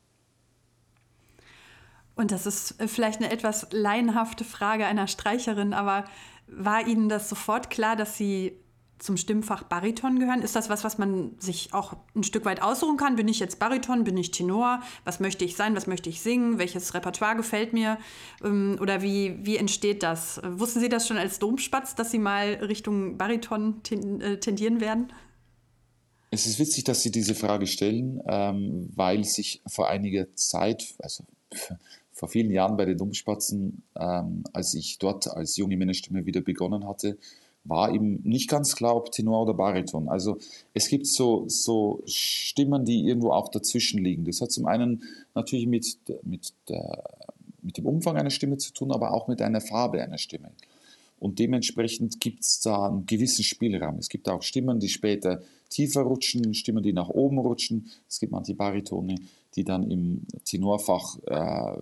Und 2.19 2.33
das 2.33 2.45
ist 2.45 2.81
äh, 2.81 2.89
vielleicht 2.89 3.21
eine 3.21 3.31
etwas 3.31 3.67
laienhafte 3.71 4.43
Frage 4.43 4.85
einer 4.85 5.07
Streicherin, 5.07 5.73
aber 5.73 6.03
war 6.47 6.85
Ihnen 6.85 7.07
das 7.07 7.29
sofort 7.29 7.69
klar, 7.69 7.95
dass 7.95 8.17
Sie 8.17 8.57
zum 8.97 9.15
Stimmfach 9.15 9.63
Bariton 9.63 10.19
gehören? 10.19 10.41
Ist 10.41 10.53
das 10.57 10.67
was, 10.67 10.83
was 10.83 10.97
man 10.97 11.39
sich 11.39 11.73
auch 11.73 11.95
ein 12.17 12.23
Stück 12.23 12.43
weit 12.43 12.61
aussuchen 12.61 12.97
kann? 12.97 13.15
Bin 13.15 13.29
ich 13.29 13.39
jetzt 13.39 13.57
Bariton? 13.57 14.03
Bin 14.03 14.17
ich 14.17 14.31
Tenor? 14.31 14.81
Was 15.05 15.21
möchte 15.21 15.45
ich 15.45 15.55
sein? 15.55 15.77
Was 15.77 15.87
möchte 15.87 16.09
ich 16.09 16.19
singen? 16.19 16.59
Welches 16.59 16.93
Repertoire 16.93 17.37
gefällt 17.37 17.71
mir? 17.71 17.97
Ähm, 18.43 18.77
oder 18.81 19.01
wie, 19.01 19.39
wie 19.45 19.55
entsteht 19.55 20.03
das? 20.03 20.41
Wussten 20.43 20.81
Sie 20.81 20.89
das 20.89 21.07
schon 21.07 21.15
als 21.15 21.39
Domspatz, 21.39 21.95
dass 21.95 22.11
Sie 22.11 22.19
mal 22.19 22.55
Richtung 22.55 23.17
Bariton 23.17 23.81
äh, 24.19 24.41
tendieren 24.41 24.81
werden? 24.81 25.13
Es 26.31 26.45
ist 26.45 26.59
witzig, 26.59 26.83
dass 26.83 27.01
Sie 27.01 27.11
diese 27.11 27.33
Frage 27.33 27.65
stellen, 27.65 28.19
ähm, 28.27 28.91
weil 28.93 29.23
sich 29.23 29.61
vor 29.67 29.87
einiger 29.87 30.35
Zeit, 30.35 30.83
also 30.99 31.23
vor 32.19 32.27
vielen 32.27 32.51
Jahren 32.51 32.75
bei 32.75 32.83
den 32.83 32.97
Domspatzen, 32.97 33.81
ähm, 33.97 34.43
als 34.51 34.73
ich 34.73 34.97
dort 34.99 35.29
als 35.29 35.55
junge 35.55 35.77
Männerstimme 35.77 36.25
wieder 36.25 36.41
begonnen 36.41 36.85
hatte, 36.85 37.17
war 37.63 37.93
ihm 37.93 38.19
nicht 38.23 38.49
ganz 38.49 38.75
klar, 38.75 38.97
ob 38.97 39.13
Tenor 39.13 39.43
oder 39.43 39.53
Bariton. 39.53 40.09
Also 40.09 40.37
es 40.73 40.89
gibt 40.89 41.07
so, 41.07 41.45
so 41.47 42.03
Stimmen, 42.05 42.83
die 42.83 43.07
irgendwo 43.07 43.31
auch 43.31 43.47
dazwischen 43.47 44.03
liegen. 44.03 44.25
Das 44.25 44.41
hat 44.41 44.51
zum 44.51 44.65
einen 44.65 45.03
natürlich 45.33 45.65
mit, 45.65 45.97
mit, 46.23 46.51
der, 46.67 47.03
mit 47.61 47.77
dem 47.77 47.85
Umfang 47.85 48.17
einer 48.17 48.31
Stimme 48.31 48.57
zu 48.57 48.73
tun, 48.73 48.91
aber 48.91 49.13
auch 49.13 49.29
mit 49.29 49.41
einer 49.41 49.61
Farbe 49.61 50.03
einer 50.03 50.17
Stimme. 50.17 50.51
Und 51.19 51.39
dementsprechend 51.39 52.19
gibt 52.19 52.41
es 52.41 52.59
da 52.59 52.87
einen 52.87 53.05
gewissen 53.05 53.45
Spielraum. 53.45 53.97
Es 53.97 54.09
gibt 54.09 54.27
auch 54.27 54.41
Stimmen, 54.41 54.79
die 54.79 54.89
später 54.89 55.41
tiefer 55.69 56.01
rutschen, 56.01 56.53
Stimmen, 56.53 56.83
die 56.83 56.93
nach 56.93 57.09
oben 57.09 57.39
rutschen. 57.39 57.89
Es 58.09 58.19
gibt 58.19 58.33
manche 58.33 58.55
Baritone, 58.55 59.15
die 59.55 59.63
dann 59.63 59.89
im 59.89 60.25
Tenorfach 60.45 61.17
äh, 61.25 61.77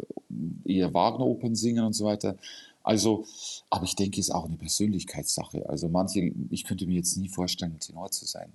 eher 0.65 0.93
Wagner-Opern 0.93 1.55
singen 1.55 1.86
und 1.86 1.93
so 1.93 2.05
weiter. 2.05 2.36
Also, 2.83 3.25
aber 3.69 3.83
ich 3.83 3.95
denke, 3.95 4.19
es 4.19 4.29
ist 4.29 4.33
auch 4.33 4.45
eine 4.45 4.55
Persönlichkeitssache. 4.55 5.67
Also 5.67 5.89
manche, 5.89 6.31
ich 6.50 6.63
könnte 6.63 6.88
mir 6.88 6.95
jetzt 6.95 7.17
nie 7.17 7.27
vorstellen, 7.27 7.79
Tenor 7.79 8.12
zu 8.12 8.25
sein. 8.25 8.53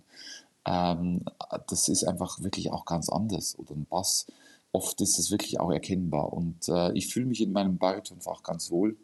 Ähm, 0.64 1.22
das 1.68 1.88
ist 1.88 2.04
einfach 2.04 2.40
wirklich 2.40 2.70
auch 2.70 2.86
ganz 2.86 3.10
anders. 3.10 3.58
Oder 3.58 3.72
ein 3.72 3.84
Bass, 3.84 4.26
oft 4.72 5.00
ist 5.02 5.18
es 5.18 5.30
wirklich 5.30 5.60
auch 5.60 5.70
erkennbar. 5.70 6.32
Und 6.32 6.68
äh, 6.68 6.92
ich 6.92 7.08
fühle 7.08 7.26
mich 7.26 7.42
in 7.42 7.52
meinem 7.52 7.76
Baritonfach 7.76 8.42
ganz 8.42 8.70
wohl. 8.70 8.96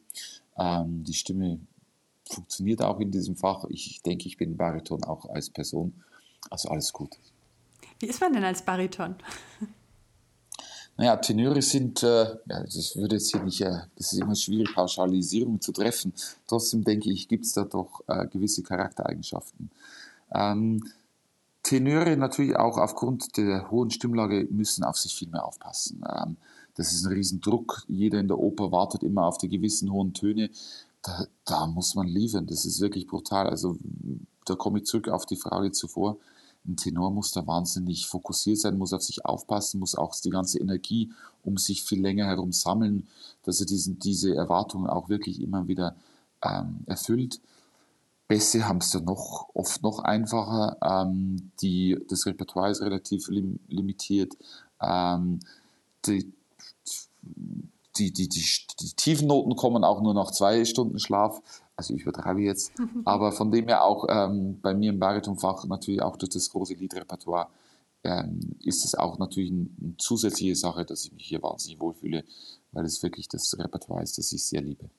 Ähm, 0.56 1.04
die 1.04 1.14
Stimme 1.14 1.60
funktioniert 2.24 2.82
auch 2.82 3.00
in 3.00 3.10
diesem 3.10 3.36
Fach. 3.36 3.64
Ich 3.68 4.00
denke, 4.02 4.26
ich 4.26 4.36
bin 4.36 4.56
Bariton 4.56 5.04
auch 5.04 5.28
als 5.28 5.50
Person. 5.50 5.92
Also 6.50 6.70
alles 6.70 6.92
gut. 6.92 7.18
Wie 8.00 8.06
ist 8.06 8.20
man 8.20 8.32
denn 8.32 8.44
als 8.44 8.62
Bariton? 8.62 9.16
Naja, 10.98 11.14
Tenöre 11.16 11.62
sind, 11.62 12.02
äh, 12.02 12.24
ja, 12.46 12.64
das 12.64 12.96
würde 12.96 13.14
jetzt 13.14 13.30
hier 13.30 13.40
nicht, 13.44 13.60
äh, 13.60 13.82
das 13.96 14.12
ist 14.12 14.20
immer 14.20 14.34
schwierig, 14.34 14.74
Pauschalisierung 14.74 15.60
zu 15.60 15.70
treffen. 15.70 16.12
Trotzdem 16.48 16.82
denke 16.82 17.12
ich, 17.12 17.28
gibt 17.28 17.44
es 17.44 17.52
da 17.52 17.62
doch 17.62 18.02
äh, 18.08 18.26
gewisse 18.26 18.64
Charaktereigenschaften. 18.64 19.70
Ähm, 20.34 20.82
Tenöre 21.62 22.16
natürlich 22.16 22.56
auch 22.56 22.78
aufgrund 22.78 23.36
der 23.36 23.70
hohen 23.70 23.92
Stimmlage 23.92 24.48
müssen 24.50 24.82
auf 24.82 24.96
sich 24.96 25.14
viel 25.14 25.28
mehr 25.28 25.46
aufpassen. 25.46 26.02
Ähm, 26.04 26.36
das 26.74 26.92
ist 26.92 27.06
ein 27.06 27.12
Riesendruck. 27.12 27.84
Jeder 27.86 28.18
in 28.18 28.26
der 28.26 28.40
Oper 28.40 28.72
wartet 28.72 29.04
immer 29.04 29.24
auf 29.24 29.38
die 29.38 29.48
gewissen 29.48 29.92
hohen 29.92 30.14
Töne. 30.14 30.50
Da, 31.02 31.26
da 31.44 31.66
muss 31.68 31.94
man 31.94 32.08
liefern. 32.08 32.48
Das 32.48 32.64
ist 32.64 32.80
wirklich 32.80 33.06
brutal. 33.06 33.48
Also 33.48 33.76
da 34.44 34.56
komme 34.56 34.80
ich 34.80 34.86
zurück 34.86 35.08
auf 35.08 35.26
die 35.26 35.36
Frage 35.36 35.70
zuvor 35.70 36.16
ein 36.68 36.76
Tenor 36.76 37.10
muss 37.10 37.32
da 37.32 37.46
wahnsinnig 37.46 38.06
fokussiert 38.06 38.58
sein, 38.58 38.78
muss 38.78 38.92
auf 38.92 39.02
sich 39.02 39.24
aufpassen, 39.24 39.80
muss 39.80 39.94
auch 39.94 40.14
die 40.20 40.30
ganze 40.30 40.58
Energie 40.58 41.12
um 41.42 41.56
sich 41.56 41.82
viel 41.82 42.00
länger 42.00 42.26
herum 42.26 42.52
sammeln, 42.52 43.08
dass 43.42 43.60
er 43.60 43.66
diesen, 43.66 43.98
diese 43.98 44.34
Erwartungen 44.34 44.86
auch 44.86 45.08
wirklich 45.08 45.40
immer 45.40 45.66
wieder 45.66 45.96
ähm, 46.44 46.80
erfüllt. 46.86 47.40
Bässe 48.28 48.68
haben 48.68 48.78
es 48.78 48.90
dann 48.90 49.04
noch, 49.04 49.48
oft 49.54 49.82
noch 49.82 50.00
einfacher. 50.00 50.76
Ähm, 50.82 51.50
die, 51.62 51.98
das 52.08 52.26
Repertoire 52.26 52.70
ist 52.70 52.82
relativ 52.82 53.28
lim 53.28 53.58
limitiert. 53.68 54.36
Ähm, 54.82 55.40
die, 56.04 56.30
die, 57.98 58.12
die, 58.12 58.28
die, 58.28 58.44
die 58.80 58.92
tiefen 58.96 59.28
Noten 59.28 59.56
kommen 59.56 59.84
auch 59.84 60.00
nur 60.00 60.14
nach 60.14 60.30
zwei 60.30 60.64
Stunden 60.64 60.98
Schlaf 60.98 61.40
also 61.78 61.94
ich 61.94 62.02
übertreibe 62.02 62.40
jetzt, 62.40 62.72
aber 63.04 63.30
von 63.30 63.52
dem 63.52 63.68
her 63.68 63.84
auch 63.84 64.06
ähm, 64.08 64.60
bei 64.60 64.74
mir 64.74 64.90
im 64.90 64.98
Baritonfach 64.98 65.64
natürlich 65.66 66.02
auch 66.02 66.16
durch 66.16 66.30
das 66.30 66.50
große 66.50 66.74
Liedrepertoire 66.74 67.48
ähm, 68.02 68.56
ist 68.60 68.84
es 68.84 68.96
auch 68.96 69.18
natürlich 69.18 69.52
ein, 69.52 69.76
eine 69.80 69.96
zusätzliche 69.96 70.56
Sache, 70.56 70.84
dass 70.84 71.04
ich 71.04 71.12
mich 71.12 71.26
hier 71.26 71.40
wahnsinnig 71.40 71.80
wohlfühle, 71.80 72.24
weil 72.72 72.84
es 72.84 73.00
wirklich 73.02 73.28
das 73.28 73.56
Repertoire 73.56 74.02
ist, 74.02 74.18
das 74.18 74.32
ich 74.32 74.44
sehr 74.44 74.60
liebe. 74.60 74.90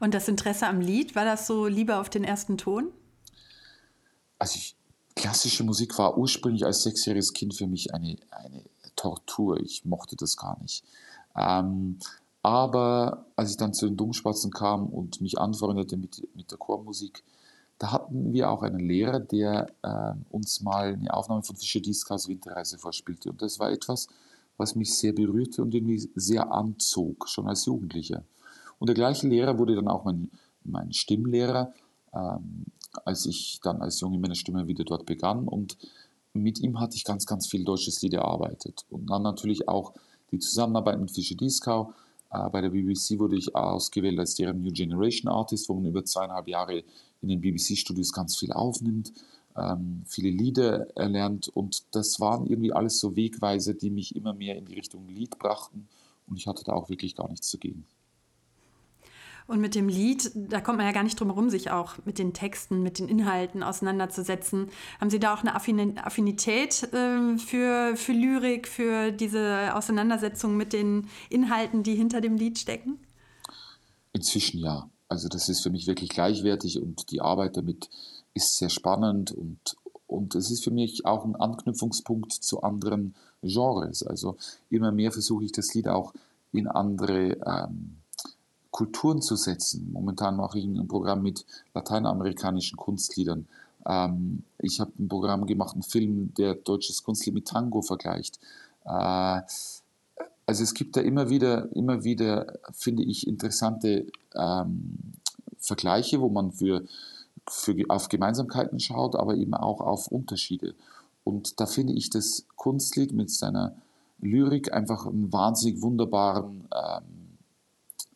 Und 0.00 0.12
das 0.12 0.28
Interesse 0.28 0.66
am 0.66 0.80
Lied, 0.80 1.16
war 1.16 1.24
das 1.24 1.46
so 1.46 1.66
Liebe 1.66 1.96
auf 1.96 2.10
den 2.10 2.24
ersten 2.24 2.58
Ton? 2.58 2.92
Also 4.38 4.56
ich, 4.56 4.76
klassische 5.16 5.64
Musik 5.64 5.96
war 5.96 6.18
ursprünglich 6.18 6.66
als 6.66 6.82
sechsjähriges 6.82 7.32
Kind 7.32 7.54
für 7.54 7.66
mich 7.66 7.94
eine, 7.94 8.16
eine 8.30 8.64
Tortur. 8.96 9.60
Ich 9.60 9.86
mochte 9.86 10.16
das 10.16 10.36
gar 10.36 10.60
nicht. 10.60 10.84
Ähm, 11.36 11.98
aber 12.42 13.26
als 13.36 13.52
ich 13.52 13.56
dann 13.56 13.72
zu 13.72 13.86
den 13.86 13.96
Domspatzen 13.96 14.50
kam 14.50 14.86
und 14.86 15.20
mich 15.20 15.38
anfreundete 15.38 15.96
mit, 15.96 16.28
mit 16.34 16.50
der 16.50 16.58
Chormusik, 16.58 17.24
da 17.78 17.90
hatten 17.92 18.32
wir 18.32 18.50
auch 18.50 18.62
einen 18.62 18.80
Lehrer, 18.80 19.18
der 19.18 19.66
äh, 19.82 20.12
uns 20.30 20.60
mal 20.60 20.92
eine 20.92 21.12
Aufnahme 21.12 21.42
von 21.42 21.56
Fischer 21.56 21.80
Diskas 21.80 22.28
Winterreise 22.28 22.78
vorspielte. 22.78 23.30
Und 23.30 23.42
das 23.42 23.58
war 23.58 23.70
etwas, 23.70 24.08
was 24.56 24.76
mich 24.76 24.96
sehr 24.96 25.12
berührte 25.12 25.62
und 25.62 25.74
irgendwie 25.74 26.08
sehr 26.14 26.52
anzog, 26.52 27.28
schon 27.28 27.48
als 27.48 27.64
Jugendlicher. 27.64 28.22
Und 28.78 28.88
der 28.88 28.94
gleiche 28.94 29.26
Lehrer 29.26 29.58
wurde 29.58 29.74
dann 29.74 29.88
auch 29.88 30.04
mein, 30.04 30.30
mein 30.62 30.92
Stimmlehrer, 30.92 31.72
ähm, 32.14 32.66
als 33.04 33.26
ich 33.26 33.60
dann 33.62 33.82
als 33.82 34.00
junge 34.00 34.18
Männerstimme 34.18 34.66
wieder 34.68 34.84
dort 34.84 35.06
begann. 35.06 35.48
Und 35.48 35.76
mit 36.32 36.60
ihm 36.60 36.78
hatte 36.78 36.96
ich 36.96 37.04
ganz, 37.04 37.26
ganz 37.26 37.46
viel 37.48 37.64
deutsches 37.64 38.02
Lied 38.02 38.14
erarbeitet. 38.14 38.84
Und 38.90 39.10
dann 39.10 39.22
natürlich 39.22 39.68
auch 39.68 39.94
die 40.34 40.40
Zusammenarbeit 40.40 41.00
mit 41.00 41.10
Fischer 41.10 41.36
Dieskau. 41.36 41.92
Äh, 42.30 42.48
bei 42.50 42.60
der 42.60 42.70
BBC 42.70 43.18
wurde 43.18 43.36
ich 43.36 43.54
ausgewählt 43.54 44.18
als 44.18 44.34
deren 44.34 44.62
New 44.62 44.72
Generation 44.72 45.30
Artist, 45.32 45.68
wo 45.68 45.74
man 45.74 45.86
über 45.86 46.04
zweieinhalb 46.04 46.48
Jahre 46.48 46.82
in 47.22 47.28
den 47.28 47.40
BBC-Studios 47.40 48.12
ganz 48.12 48.36
viel 48.36 48.52
aufnimmt, 48.52 49.12
ähm, 49.56 50.02
viele 50.06 50.30
Lieder 50.30 50.96
erlernt. 50.96 51.48
Und 51.48 51.84
das 51.92 52.20
waren 52.20 52.46
irgendwie 52.46 52.72
alles 52.72 52.98
so 52.98 53.16
Wegweise, 53.16 53.74
die 53.74 53.90
mich 53.90 54.16
immer 54.16 54.34
mehr 54.34 54.56
in 54.56 54.66
die 54.66 54.74
Richtung 54.74 55.08
Lied 55.08 55.38
brachten. 55.38 55.88
Und 56.26 56.36
ich 56.36 56.46
hatte 56.46 56.64
da 56.64 56.72
auch 56.72 56.88
wirklich 56.88 57.14
gar 57.14 57.28
nichts 57.28 57.50
dagegen. 57.50 57.86
Und 59.46 59.60
mit 59.60 59.74
dem 59.74 59.88
Lied, 59.88 60.30
da 60.34 60.62
kommt 60.62 60.78
man 60.78 60.86
ja 60.86 60.92
gar 60.92 61.02
nicht 61.02 61.20
drum 61.20 61.28
herum, 61.28 61.50
sich 61.50 61.70
auch 61.70 61.96
mit 62.06 62.18
den 62.18 62.32
Texten, 62.32 62.82
mit 62.82 62.98
den 62.98 63.08
Inhalten 63.08 63.62
auseinanderzusetzen. 63.62 64.70
Haben 64.98 65.10
Sie 65.10 65.20
da 65.20 65.34
auch 65.34 65.42
eine 65.42 65.54
Affinität 65.54 66.82
äh, 66.94 67.36
für, 67.36 67.94
für 67.94 68.12
Lyrik, 68.12 68.66
für 68.66 69.12
diese 69.12 69.74
Auseinandersetzung 69.74 70.56
mit 70.56 70.72
den 70.72 71.08
Inhalten, 71.28 71.82
die 71.82 71.94
hinter 71.94 72.22
dem 72.22 72.36
Lied 72.36 72.58
stecken? 72.58 72.98
Inzwischen 74.14 74.60
ja. 74.60 74.88
Also 75.08 75.28
das 75.28 75.50
ist 75.50 75.62
für 75.62 75.70
mich 75.70 75.86
wirklich 75.86 76.08
gleichwertig 76.08 76.80
und 76.80 77.10
die 77.10 77.20
Arbeit 77.20 77.58
damit 77.58 77.90
ist 78.32 78.56
sehr 78.56 78.70
spannend 78.70 79.30
und, 79.30 79.76
und 80.06 80.34
es 80.34 80.50
ist 80.50 80.64
für 80.64 80.70
mich 80.70 81.04
auch 81.04 81.26
ein 81.26 81.36
Anknüpfungspunkt 81.36 82.32
zu 82.32 82.62
anderen 82.62 83.14
Genres. 83.42 84.02
Also 84.02 84.38
immer 84.70 84.90
mehr 84.90 85.12
versuche 85.12 85.44
ich 85.44 85.52
das 85.52 85.74
Lied 85.74 85.88
auch 85.88 86.14
in 86.52 86.66
andere 86.66 87.36
ähm, 87.44 87.98
Kulturen 88.74 89.22
zu 89.22 89.36
setzen. 89.36 89.92
Momentan 89.92 90.34
mache 90.34 90.58
ich 90.58 90.64
ein 90.64 90.88
Programm 90.88 91.22
mit 91.22 91.46
lateinamerikanischen 91.74 92.76
Kunstliedern. 92.76 93.46
Ähm, 93.86 94.42
ich 94.58 94.80
habe 94.80 94.90
ein 94.98 95.06
Programm 95.06 95.46
gemacht, 95.46 95.74
einen 95.74 95.84
Film, 95.84 96.34
der 96.34 96.56
deutsches 96.56 97.04
Kunstlied 97.04 97.34
mit 97.34 97.46
Tango 97.46 97.82
vergleicht. 97.82 98.40
Äh, 98.84 99.42
also 100.46 100.64
es 100.64 100.74
gibt 100.74 100.96
da 100.96 101.02
immer 101.02 101.30
wieder, 101.30 101.70
immer 101.76 102.02
wieder, 102.02 102.52
finde 102.72 103.04
ich, 103.04 103.28
interessante 103.28 104.06
ähm, 104.34 104.98
Vergleiche, 105.56 106.20
wo 106.20 106.28
man 106.28 106.50
für, 106.50 106.82
für, 107.48 107.76
auf 107.90 108.08
Gemeinsamkeiten 108.08 108.80
schaut, 108.80 109.14
aber 109.14 109.36
eben 109.36 109.54
auch 109.54 109.80
auf 109.82 110.08
Unterschiede. 110.08 110.74
Und 111.22 111.60
da 111.60 111.66
finde 111.66 111.92
ich 111.92 112.10
das 112.10 112.44
Kunstlied 112.56 113.12
mit 113.12 113.30
seiner 113.30 113.76
Lyrik 114.18 114.72
einfach 114.72 115.06
einen 115.06 115.32
wahnsinnig 115.32 115.80
wunderbaren 115.80 116.68
ähm, 116.74 117.23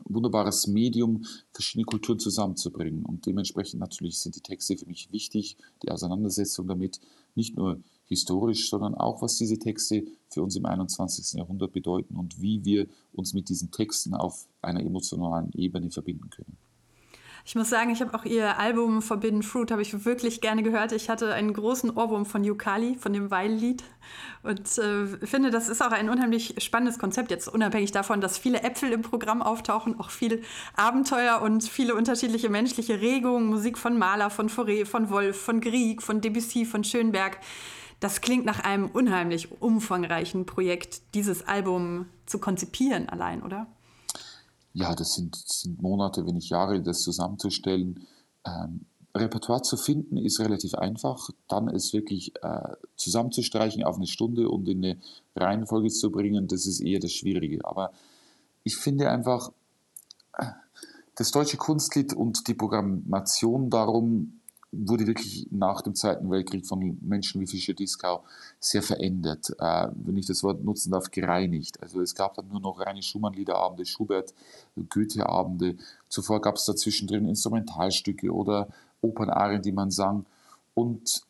wunderbares 0.08 0.66
Medium, 0.66 1.24
verschiedene 1.52 1.84
Kulturen 1.84 2.18
zusammenzubringen. 2.18 3.04
Und 3.04 3.26
dementsprechend 3.26 3.80
natürlich 3.80 4.18
sind 4.18 4.36
die 4.36 4.40
Texte 4.40 4.76
für 4.76 4.86
mich 4.86 5.12
wichtig, 5.12 5.56
die 5.82 5.90
Auseinandersetzung 5.90 6.66
damit, 6.66 7.00
nicht 7.34 7.56
nur 7.56 7.80
historisch, 8.06 8.68
sondern 8.68 8.94
auch, 8.94 9.22
was 9.22 9.36
diese 9.36 9.58
Texte 9.58 10.04
für 10.28 10.42
uns 10.42 10.56
im 10.56 10.66
21. 10.66 11.38
Jahrhundert 11.38 11.72
bedeuten 11.72 12.16
und 12.16 12.40
wie 12.40 12.64
wir 12.64 12.86
uns 13.12 13.34
mit 13.34 13.48
diesen 13.48 13.70
Texten 13.70 14.14
auf 14.14 14.48
einer 14.62 14.80
emotionalen 14.80 15.52
Ebene 15.52 15.90
verbinden 15.90 16.30
können. 16.30 16.56
Ich 17.48 17.54
muss 17.54 17.70
sagen, 17.70 17.88
ich 17.88 18.02
habe 18.02 18.12
auch 18.12 18.26
ihr 18.26 18.58
Album 18.58 19.00
Forbidden 19.00 19.42
Fruit 19.42 19.70
habe 19.70 19.80
ich 19.80 20.04
wirklich 20.04 20.42
gerne 20.42 20.62
gehört. 20.62 20.92
Ich 20.92 21.08
hatte 21.08 21.32
einen 21.32 21.54
großen 21.54 21.88
Ohrwurm 21.96 22.26
von 22.26 22.44
Yukali, 22.44 22.96
von 22.96 23.14
dem 23.14 23.30
Weillied 23.30 23.82
und 24.42 24.76
äh, 24.76 25.06
finde, 25.26 25.48
das 25.48 25.70
ist 25.70 25.82
auch 25.82 25.92
ein 25.92 26.10
unheimlich 26.10 26.56
spannendes 26.58 26.98
Konzept 26.98 27.30
jetzt 27.30 27.48
unabhängig 27.48 27.90
davon, 27.90 28.20
dass 28.20 28.36
viele 28.36 28.64
Äpfel 28.64 28.92
im 28.92 29.00
Programm 29.00 29.40
auftauchen, 29.40 29.98
auch 29.98 30.10
viel 30.10 30.42
Abenteuer 30.76 31.40
und 31.40 31.64
viele 31.64 31.94
unterschiedliche 31.94 32.50
menschliche 32.50 33.00
Regungen, 33.00 33.46
Musik 33.46 33.78
von 33.78 33.96
Mahler, 33.96 34.28
von 34.28 34.50
Fauré, 34.50 34.84
von 34.84 35.08
Wolf, 35.08 35.40
von 35.40 35.62
Grieg, 35.62 36.02
von 36.02 36.20
Debussy, 36.20 36.66
von 36.66 36.84
Schönberg. 36.84 37.38
Das 37.98 38.20
klingt 38.20 38.44
nach 38.44 38.62
einem 38.62 38.88
unheimlich 38.90 39.62
umfangreichen 39.62 40.44
Projekt, 40.44 41.00
dieses 41.14 41.48
Album 41.48 42.10
zu 42.26 42.40
konzipieren 42.40 43.08
allein, 43.08 43.42
oder? 43.42 43.66
Ja, 44.72 44.94
das 44.94 45.14
sind, 45.14 45.36
sind 45.36 45.80
Monate, 45.80 46.26
wenn 46.26 46.34
nicht 46.34 46.50
Jahre, 46.50 46.80
das 46.80 47.02
zusammenzustellen. 47.02 48.06
Ähm, 48.44 48.86
Repertoire 49.14 49.62
zu 49.62 49.76
finden 49.76 50.16
ist 50.16 50.38
relativ 50.40 50.74
einfach, 50.74 51.30
dann 51.48 51.68
es 51.68 51.92
wirklich 51.92 52.34
äh, 52.42 52.76
zusammenzustreichen 52.96 53.82
auf 53.82 53.96
eine 53.96 54.06
Stunde 54.06 54.48
und 54.48 54.68
in 54.68 54.84
eine 54.84 54.98
Reihenfolge 55.34 55.88
zu 55.88 56.10
bringen, 56.10 56.46
das 56.46 56.66
ist 56.66 56.80
eher 56.80 57.00
das 57.00 57.12
Schwierige. 57.12 57.64
Aber 57.64 57.92
ich 58.64 58.76
finde 58.76 59.10
einfach, 59.10 59.50
äh, 60.36 60.46
das 61.16 61.32
deutsche 61.32 61.56
Kunstlied 61.56 62.12
und 62.12 62.46
die 62.46 62.54
Programmation 62.54 63.70
darum 63.70 64.37
wurde 64.70 65.06
wirklich 65.06 65.46
nach 65.50 65.80
dem 65.80 65.94
Zweiten 65.94 66.30
Weltkrieg 66.30 66.66
von 66.66 66.98
Menschen 67.00 67.40
wie 67.40 67.46
Fischer 67.46 67.72
Dieskau 67.72 68.24
sehr 68.60 68.82
verändert. 68.82 69.50
Äh, 69.58 69.88
wenn 69.94 70.16
ich 70.16 70.26
das 70.26 70.42
Wort 70.42 70.62
nutzen 70.62 70.90
darf, 70.90 71.10
gereinigt. 71.10 71.82
Also 71.82 72.00
es 72.00 72.14
gab 72.14 72.34
dann 72.34 72.48
nur 72.48 72.60
noch 72.60 72.78
reine 72.80 73.02
Schumann-Liederabende, 73.02 73.86
Schubert, 73.86 74.34
Goethe-Abende. 74.90 75.76
Zuvor 76.08 76.40
gab 76.40 76.56
es 76.56 76.66
dazwischen 76.66 77.08
Instrumentalstücke 77.08 78.30
oder 78.30 78.68
Opernarien, 79.00 79.62
die 79.62 79.72
man 79.72 79.90
sang. 79.90 80.26
Und 80.74 81.22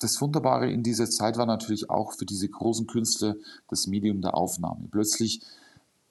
das 0.00 0.20
Wunderbare 0.20 0.70
in 0.70 0.82
dieser 0.82 1.08
Zeit 1.08 1.38
war 1.38 1.46
natürlich 1.46 1.88
auch 1.88 2.12
für 2.12 2.26
diese 2.26 2.48
großen 2.48 2.86
Künstler 2.86 3.36
das 3.68 3.86
Medium 3.86 4.20
der 4.20 4.36
Aufnahme. 4.36 4.88
Plötzlich, 4.90 5.40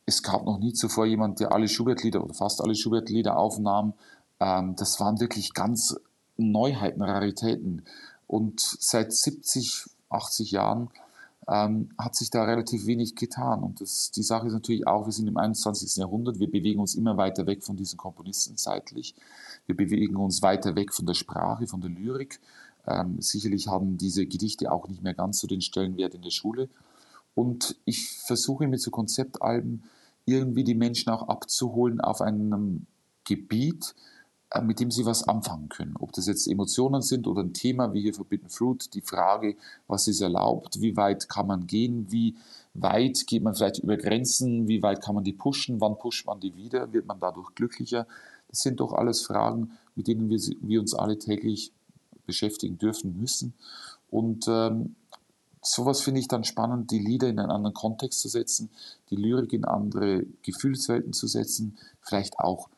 es 0.06 0.23
gab 0.23 0.45
noch 0.45 0.60
nie 0.60 0.73
zuvor 0.73 1.06
jemand, 1.06 1.39
der 1.39 1.52
alle 1.52 1.67
Schubert-Lieder 1.67 2.23
oder 2.23 2.34
fast 2.34 2.62
alle 2.62 2.76
Schubert-Lieder 2.76 3.38
aufnahm. 3.38 3.93
Ähm, 4.39 4.76
das 4.78 4.99
waren 4.99 5.19
wirklich 5.19 5.54
ganz 5.54 5.95
Neuheiten, 6.38 7.02
Raritäten. 7.02 7.84
Und 8.28 8.60
seit 8.60 9.13
70, 9.13 9.89
80 10.10 10.52
Jahren 10.52 10.89
ähm, 11.48 11.89
hat 11.98 12.15
sich 12.15 12.30
da 12.30 12.43
relativ 12.43 12.86
wenig 12.86 13.15
getan. 13.15 13.63
Und 13.63 13.82
das, 13.82 14.12
die 14.12 14.24
Sache 14.24 14.48
ist 14.48 14.54
natürlich 14.54 14.88
auch, 14.88 15.06
wir 15.06 15.12
sind 15.12 15.28
im 15.28 15.38
21. 15.38 15.98
Jahrhundert, 15.98 16.39
wir 16.39 16.50
bewegen 16.50 16.80
uns 16.80 16.96
immer 16.96 17.17
weiter 17.17 17.46
weg 17.46 17.63
von 17.63 17.76
diesen 17.76 17.98
Komponisten 17.98 18.58
zeitlich. 18.58 19.15
Wir 19.65 19.76
bewegen 19.76 20.15
uns 20.15 20.41
weiter 20.41 20.76
weg 20.76 20.93
von 20.93 21.06
der 21.06 21.13
Sprache, 21.13 21.67
von 21.67 21.82
der 21.82 21.89
Lyrik. 21.89 22.39
Ähm, 22.86 23.22
sicherlich 23.22 23.67
haben 23.67 23.98
diese 23.98 24.26
Gedichte 24.26 24.72
auch 24.72 24.88
nicht 24.88 25.04
mehr 25.04 25.13
ganz 25.13 25.39
so 25.39 25.48
den 25.48 25.62
Stellenwert 25.62 26.15
in 26.15 26.22
der 26.22 26.32
Schule. 26.32 26.69
Und 27.36 27.76
ich 27.86 28.10
versuche 28.10 28.67
mit 28.67 28.82
so 28.82 28.91
Konzeptalben 28.91 29.84
irgendwie 30.26 30.63
die 30.63 30.76
Menschen 30.76 31.12
auch 31.12 31.28
abzuholen 31.28 32.00
auf 32.02 32.22
einem 32.22 32.86
Gebiet, 33.26 33.96
mit 34.61 34.79
dem 34.79 34.91
sie 34.91 35.05
was 35.05 35.27
anfangen 35.27 35.69
können. 35.69 35.95
Ob 35.99 36.11
das 36.11 36.27
jetzt 36.27 36.47
Emotionen 36.47 37.01
sind 37.01 37.27
oder 37.27 37.41
ein 37.41 37.53
Thema 37.53 37.93
wie 37.93 38.01
hier 38.01 38.13
Forbidden 38.13 38.49
Fruit, 38.49 38.93
die 38.93 39.01
Frage, 39.01 39.55
was 39.87 40.07
ist 40.07 40.21
erlaubt, 40.21 40.79
wie 40.81 40.95
weit 40.95 41.27
kann 41.27 41.47
man 41.47 41.65
gehen, 41.65 42.11
wie 42.11 42.35
weit 42.73 43.25
geht 43.25 43.43
man 43.43 43.55
vielleicht 43.55 43.79
über 43.79 43.97
Grenzen, 43.97 44.67
wie 44.67 44.83
weit 44.83 45.01
kann 45.01 45.15
man 45.15 45.23
die 45.23 45.33
pushen, 45.33 45.81
wann 45.81 45.97
pusht 45.97 46.25
man 46.27 46.39
die 46.39 46.55
wieder, 46.55 46.93
wird 46.93 47.07
man 47.07 47.19
dadurch 47.19 47.55
glücklicher. 47.55 48.05
Das 48.49 48.59
sind 48.59 48.79
doch 48.79 48.93
alles 48.93 49.25
Fragen, 49.25 49.71
mit 49.95 50.07
denen 50.07 50.29
wir, 50.29 50.39
wir 50.61 50.79
uns 50.79 50.93
alle 50.93 51.17
täglich 51.17 51.71
beschäftigen 52.25 52.77
dürfen 52.77 53.19
müssen. 53.19 53.53
Und 54.09 54.45
ähm, 54.47 54.95
sowas 55.61 56.01
finde 56.01 56.19
ich 56.19 56.27
dann 56.27 56.43
spannend, 56.43 56.91
die 56.91 56.99
Lieder 56.99 57.27
in 57.27 57.39
einen 57.39 57.51
anderen 57.51 57.73
Kontext 57.73 58.21
zu 58.21 58.29
setzen, 58.29 58.69
die 59.09 59.15
Lyrik 59.15 59.53
in 59.53 59.65
andere 59.65 60.25
Gefühlswelten 60.43 61.13
zu 61.13 61.27
setzen, 61.27 61.77
vielleicht 62.01 62.39
auch 62.39 62.69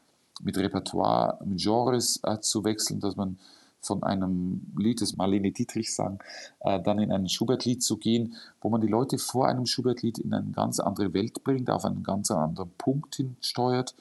mit 0.42 0.58
Repertoire, 0.58 1.40
mit 1.46 1.60
Genres 1.60 2.20
äh, 2.24 2.40
zu 2.40 2.64
wechseln, 2.64 3.00
dass 3.00 3.16
man 3.16 3.38
von 3.86 4.04
einem 4.04 4.62
Lied, 4.78 5.02
das 5.02 5.16
Marlene 5.16 5.52
Dietrich 5.52 5.94
sang, 5.94 6.20
äh, 6.62 6.82
dann 6.82 7.00
in 7.00 7.12
ein 7.12 7.30
Schubert-Lied 7.30 7.84
zu 7.84 7.98
gehen, 7.98 8.36
wo 8.62 8.70
man 8.70 8.82
die 8.82 8.88
Leute 8.88 9.18
vor 9.18 9.48
einem 9.48 9.66
Schubert-Lied 9.66 10.18
in 10.18 10.34
eine 10.34 10.52
ganz 10.52 10.80
andere 10.80 11.14
Welt 11.14 11.44
bringt, 11.44 11.70
auf 11.70 11.86
einen 11.86 12.04
ganz 12.04 12.32
anderen 12.32 12.72
Punkt 12.78 13.16
hinsteuert, 13.16 13.96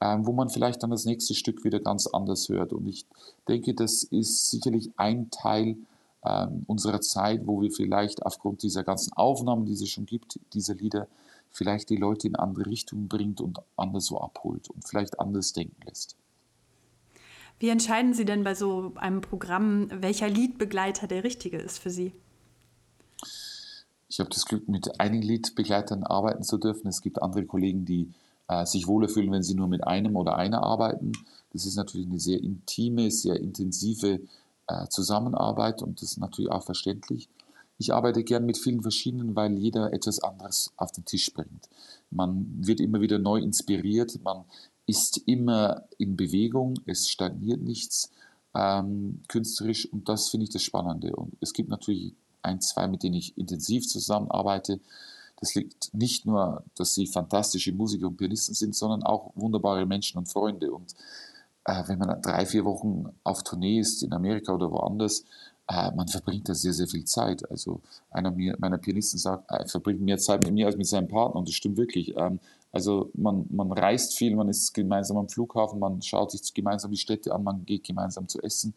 äh, 0.00 0.18
wo 0.20 0.32
man 0.32 0.50
vielleicht 0.50 0.82
dann 0.82 0.90
das 0.90 1.06
nächste 1.06 1.34
Stück 1.34 1.64
wieder 1.64 1.80
ganz 1.80 2.06
anders 2.06 2.48
hört. 2.48 2.72
Und 2.72 2.86
ich 2.86 3.06
denke, 3.48 3.74
das 3.74 4.02
ist 4.02 4.50
sicherlich 4.50 4.90
ein 4.96 5.30
Teil 5.30 5.76
ähm, 6.24 6.64
unserer 6.66 7.00
Zeit, 7.00 7.46
wo 7.46 7.60
wir 7.62 7.70
vielleicht 7.70 8.24
aufgrund 8.24 8.62
dieser 8.62 8.84
ganzen 8.84 9.12
Aufnahmen, 9.14 9.66
die 9.66 9.72
es 9.72 9.88
schon 9.88 10.06
gibt, 10.06 10.38
dieser 10.52 10.74
Lieder, 10.74 11.08
vielleicht 11.52 11.90
die 11.90 11.96
Leute 11.96 12.26
in 12.26 12.36
andere 12.36 12.66
Richtungen 12.66 13.08
bringt 13.08 13.40
und 13.40 13.58
anders 13.76 14.06
so 14.06 14.20
abholt 14.20 14.68
und 14.70 14.86
vielleicht 14.86 15.20
anders 15.20 15.52
denken 15.52 15.80
lässt. 15.86 16.16
Wie 17.58 17.68
entscheiden 17.68 18.14
Sie 18.14 18.24
denn 18.24 18.42
bei 18.42 18.54
so 18.54 18.92
einem 18.96 19.20
Programm, 19.20 19.88
welcher 19.92 20.28
Liedbegleiter 20.28 21.06
der 21.06 21.22
richtige 21.22 21.58
ist 21.58 21.78
für 21.78 21.90
Sie? 21.90 22.12
Ich 24.08 24.18
habe 24.18 24.30
das 24.30 24.44
Glück, 24.44 24.68
mit 24.68 25.00
einigen 25.00 25.22
Liedbegleitern 25.22 26.02
arbeiten 26.02 26.42
zu 26.42 26.58
dürfen. 26.58 26.88
Es 26.88 27.00
gibt 27.00 27.22
andere 27.22 27.46
Kollegen, 27.46 27.84
die 27.84 28.12
äh, 28.48 28.66
sich 28.66 28.86
wohler 28.86 29.08
fühlen, 29.08 29.32
wenn 29.32 29.42
sie 29.42 29.54
nur 29.54 29.68
mit 29.68 29.86
einem 29.86 30.16
oder 30.16 30.36
einer 30.36 30.62
arbeiten. 30.62 31.12
Das 31.52 31.64
ist 31.64 31.76
natürlich 31.76 32.06
eine 32.06 32.20
sehr 32.20 32.42
intime, 32.42 33.10
sehr 33.10 33.40
intensive 33.40 34.20
äh, 34.66 34.88
Zusammenarbeit 34.88 35.82
und 35.82 36.02
das 36.02 36.12
ist 36.12 36.18
natürlich 36.18 36.50
auch 36.50 36.64
verständlich. 36.64 37.28
Ich 37.82 37.92
arbeite 37.92 38.22
gern 38.22 38.46
mit 38.46 38.58
vielen 38.58 38.80
verschiedenen, 38.80 39.34
weil 39.34 39.58
jeder 39.58 39.92
etwas 39.92 40.22
anderes 40.22 40.72
auf 40.76 40.92
den 40.92 41.04
Tisch 41.04 41.34
bringt. 41.34 41.68
Man 42.10 42.46
wird 42.64 42.78
immer 42.78 43.00
wieder 43.00 43.18
neu 43.18 43.40
inspiriert, 43.40 44.20
man 44.22 44.44
ist 44.86 45.20
immer 45.26 45.82
in 45.98 46.16
Bewegung, 46.16 46.78
es 46.86 47.08
stagniert 47.08 47.60
nichts 47.60 48.12
ähm, 48.54 49.22
künstlerisch 49.26 49.92
und 49.92 50.08
das 50.08 50.28
finde 50.28 50.44
ich 50.44 50.50
das 50.50 50.62
Spannende. 50.62 51.16
Und 51.16 51.36
es 51.40 51.52
gibt 51.52 51.70
natürlich 51.70 52.14
ein, 52.42 52.60
zwei, 52.60 52.86
mit 52.86 53.02
denen 53.02 53.16
ich 53.16 53.36
intensiv 53.36 53.88
zusammenarbeite. 53.88 54.78
Das 55.40 55.56
liegt 55.56 55.92
nicht 55.92 56.24
nur, 56.24 56.62
dass 56.76 56.94
sie 56.94 57.08
fantastische 57.08 57.72
Musiker 57.72 58.06
und 58.06 58.16
Pianisten 58.16 58.54
sind, 58.54 58.76
sondern 58.76 59.02
auch 59.02 59.32
wunderbare 59.34 59.86
Menschen 59.86 60.18
und 60.18 60.28
Freunde. 60.28 60.70
Und 60.70 60.94
äh, 61.64 61.82
wenn 61.88 61.98
man 61.98 62.22
drei, 62.22 62.46
vier 62.46 62.64
Wochen 62.64 63.06
auf 63.24 63.42
Tournee 63.42 63.80
ist, 63.80 64.04
in 64.04 64.12
Amerika 64.12 64.54
oder 64.54 64.70
woanders, 64.70 65.24
man 65.94 66.08
verbringt 66.08 66.48
da 66.48 66.54
sehr, 66.54 66.72
sehr 66.72 66.86
viel 66.86 67.04
Zeit. 67.04 67.48
Also 67.50 67.80
einer 68.10 68.30
meiner 68.58 68.78
Pianisten 68.78 69.18
sagt, 69.18 69.50
er 69.50 69.66
verbringt 69.66 70.00
mehr 70.00 70.18
Zeit 70.18 70.44
mit 70.44 70.52
mir 70.52 70.66
als 70.66 70.76
mit 70.76 70.86
seinem 70.86 71.08
Partner 71.08 71.36
und 71.36 71.48
das 71.48 71.54
stimmt 71.54 71.76
wirklich. 71.76 72.16
Ähm, 72.16 72.40
also 72.72 73.10
man, 73.14 73.46
man 73.50 73.70
reist 73.72 74.16
viel, 74.16 74.34
man 74.34 74.48
ist 74.48 74.72
gemeinsam 74.72 75.16
am 75.18 75.28
Flughafen, 75.28 75.78
man 75.78 76.02
schaut 76.02 76.30
sich 76.30 76.54
gemeinsam 76.54 76.90
die 76.90 76.98
Städte 76.98 77.34
an, 77.34 77.44
man 77.44 77.64
geht 77.64 77.84
gemeinsam 77.84 78.28
zu 78.28 78.42
essen. 78.42 78.74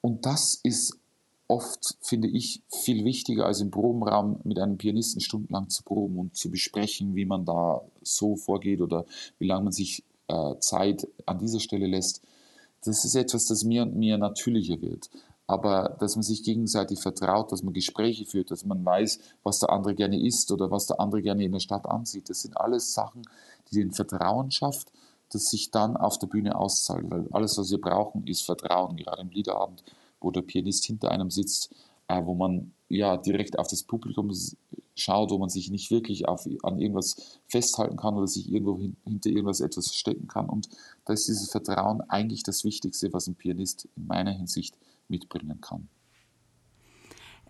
Und 0.00 0.24
das 0.26 0.60
ist 0.62 0.98
oft, 1.48 1.96
finde 2.02 2.28
ich, 2.28 2.62
viel 2.68 3.04
wichtiger 3.04 3.46
als 3.46 3.60
im 3.60 3.70
Probenraum 3.70 4.40
mit 4.44 4.58
einem 4.58 4.76
Pianisten 4.76 5.20
stundenlang 5.20 5.70
zu 5.70 5.82
proben 5.82 6.18
und 6.18 6.36
zu 6.36 6.50
besprechen, 6.50 7.16
wie 7.16 7.24
man 7.24 7.44
da 7.44 7.82
so 8.02 8.36
vorgeht 8.36 8.80
oder 8.80 9.04
wie 9.38 9.46
lange 9.46 9.64
man 9.64 9.72
sich 9.72 10.04
äh, 10.28 10.54
Zeit 10.60 11.08
an 11.26 11.38
dieser 11.38 11.60
Stelle 11.60 11.86
lässt. 11.86 12.22
Das 12.84 13.04
ist 13.04 13.16
etwas, 13.16 13.46
das 13.46 13.64
mir 13.64 13.82
und 13.82 13.96
mir 13.96 14.18
natürlicher 14.18 14.80
wird 14.80 15.10
aber 15.48 15.96
dass 15.98 16.14
man 16.14 16.22
sich 16.22 16.44
gegenseitig 16.44 17.00
vertraut, 17.00 17.50
dass 17.50 17.62
man 17.62 17.72
Gespräche 17.72 18.26
führt, 18.26 18.50
dass 18.50 18.66
man 18.66 18.84
weiß, 18.84 19.18
was 19.42 19.58
der 19.58 19.70
andere 19.70 19.94
gerne 19.94 20.20
isst 20.20 20.52
oder 20.52 20.70
was 20.70 20.86
der 20.86 21.00
andere 21.00 21.22
gerne 21.22 21.42
in 21.42 21.52
der 21.52 21.60
Stadt 21.60 21.86
ansieht. 21.86 22.28
Das 22.28 22.42
sind 22.42 22.54
alles 22.58 22.92
Sachen, 22.92 23.22
die 23.70 23.76
den 23.76 23.92
Vertrauen 23.92 24.50
schafft, 24.50 24.92
das 25.32 25.46
sich 25.46 25.70
dann 25.70 25.96
auf 25.96 26.18
der 26.18 26.26
Bühne 26.26 26.54
auszahlt. 26.54 27.10
Weil 27.10 27.26
alles, 27.32 27.56
was 27.56 27.70
wir 27.70 27.80
brauchen, 27.80 28.26
ist 28.26 28.42
Vertrauen. 28.42 28.96
Gerade 28.96 29.22
im 29.22 29.30
Liederabend, 29.30 29.82
wo 30.20 30.30
der 30.30 30.42
Pianist 30.42 30.84
hinter 30.84 31.10
einem 31.10 31.30
sitzt, 31.30 31.74
äh, 32.08 32.22
wo 32.26 32.34
man 32.34 32.72
ja 32.90 33.16
direkt 33.16 33.58
auf 33.58 33.68
das 33.68 33.82
Publikum 33.82 34.30
schaut, 34.94 35.30
wo 35.30 35.38
man 35.38 35.48
sich 35.48 35.70
nicht 35.70 35.90
wirklich 35.90 36.28
auf, 36.28 36.46
an 36.62 36.78
irgendwas 36.78 37.40
festhalten 37.46 37.96
kann 37.96 38.16
oder 38.16 38.26
sich 38.26 38.52
irgendwo 38.52 38.76
hin, 38.76 38.98
hinter 39.04 39.30
irgendwas 39.30 39.60
etwas 39.60 39.86
verstecken 39.86 40.28
kann. 40.28 40.50
Und 40.50 40.68
da 41.06 41.14
ist 41.14 41.26
dieses 41.26 41.50
Vertrauen 41.50 42.02
eigentlich 42.02 42.42
das 42.42 42.64
Wichtigste, 42.64 43.14
was 43.14 43.28
ein 43.28 43.34
Pianist 43.34 43.88
in 43.96 44.06
meiner 44.06 44.32
Hinsicht 44.32 44.76
mitbringen 45.08 45.60
kann. 45.60 45.88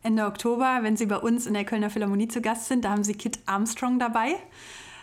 Ende 0.03 0.27
Oktober, 0.27 0.79
wenn 0.83 0.97
Sie 0.97 1.07
bei 1.07 1.19
uns 1.19 1.47
in 1.47 1.55
der 1.55 1.65
Kölner 1.65 1.91
Philharmonie 1.91 2.29
zu 2.29 2.41
Gast 2.41 2.69
sind, 2.69 2.85
da 2.85 2.91
haben 2.91 3.05
Sie 3.05 3.15
Kit 3.15 3.41
Armstrong 3.47 3.99
dabei. 3.99 4.37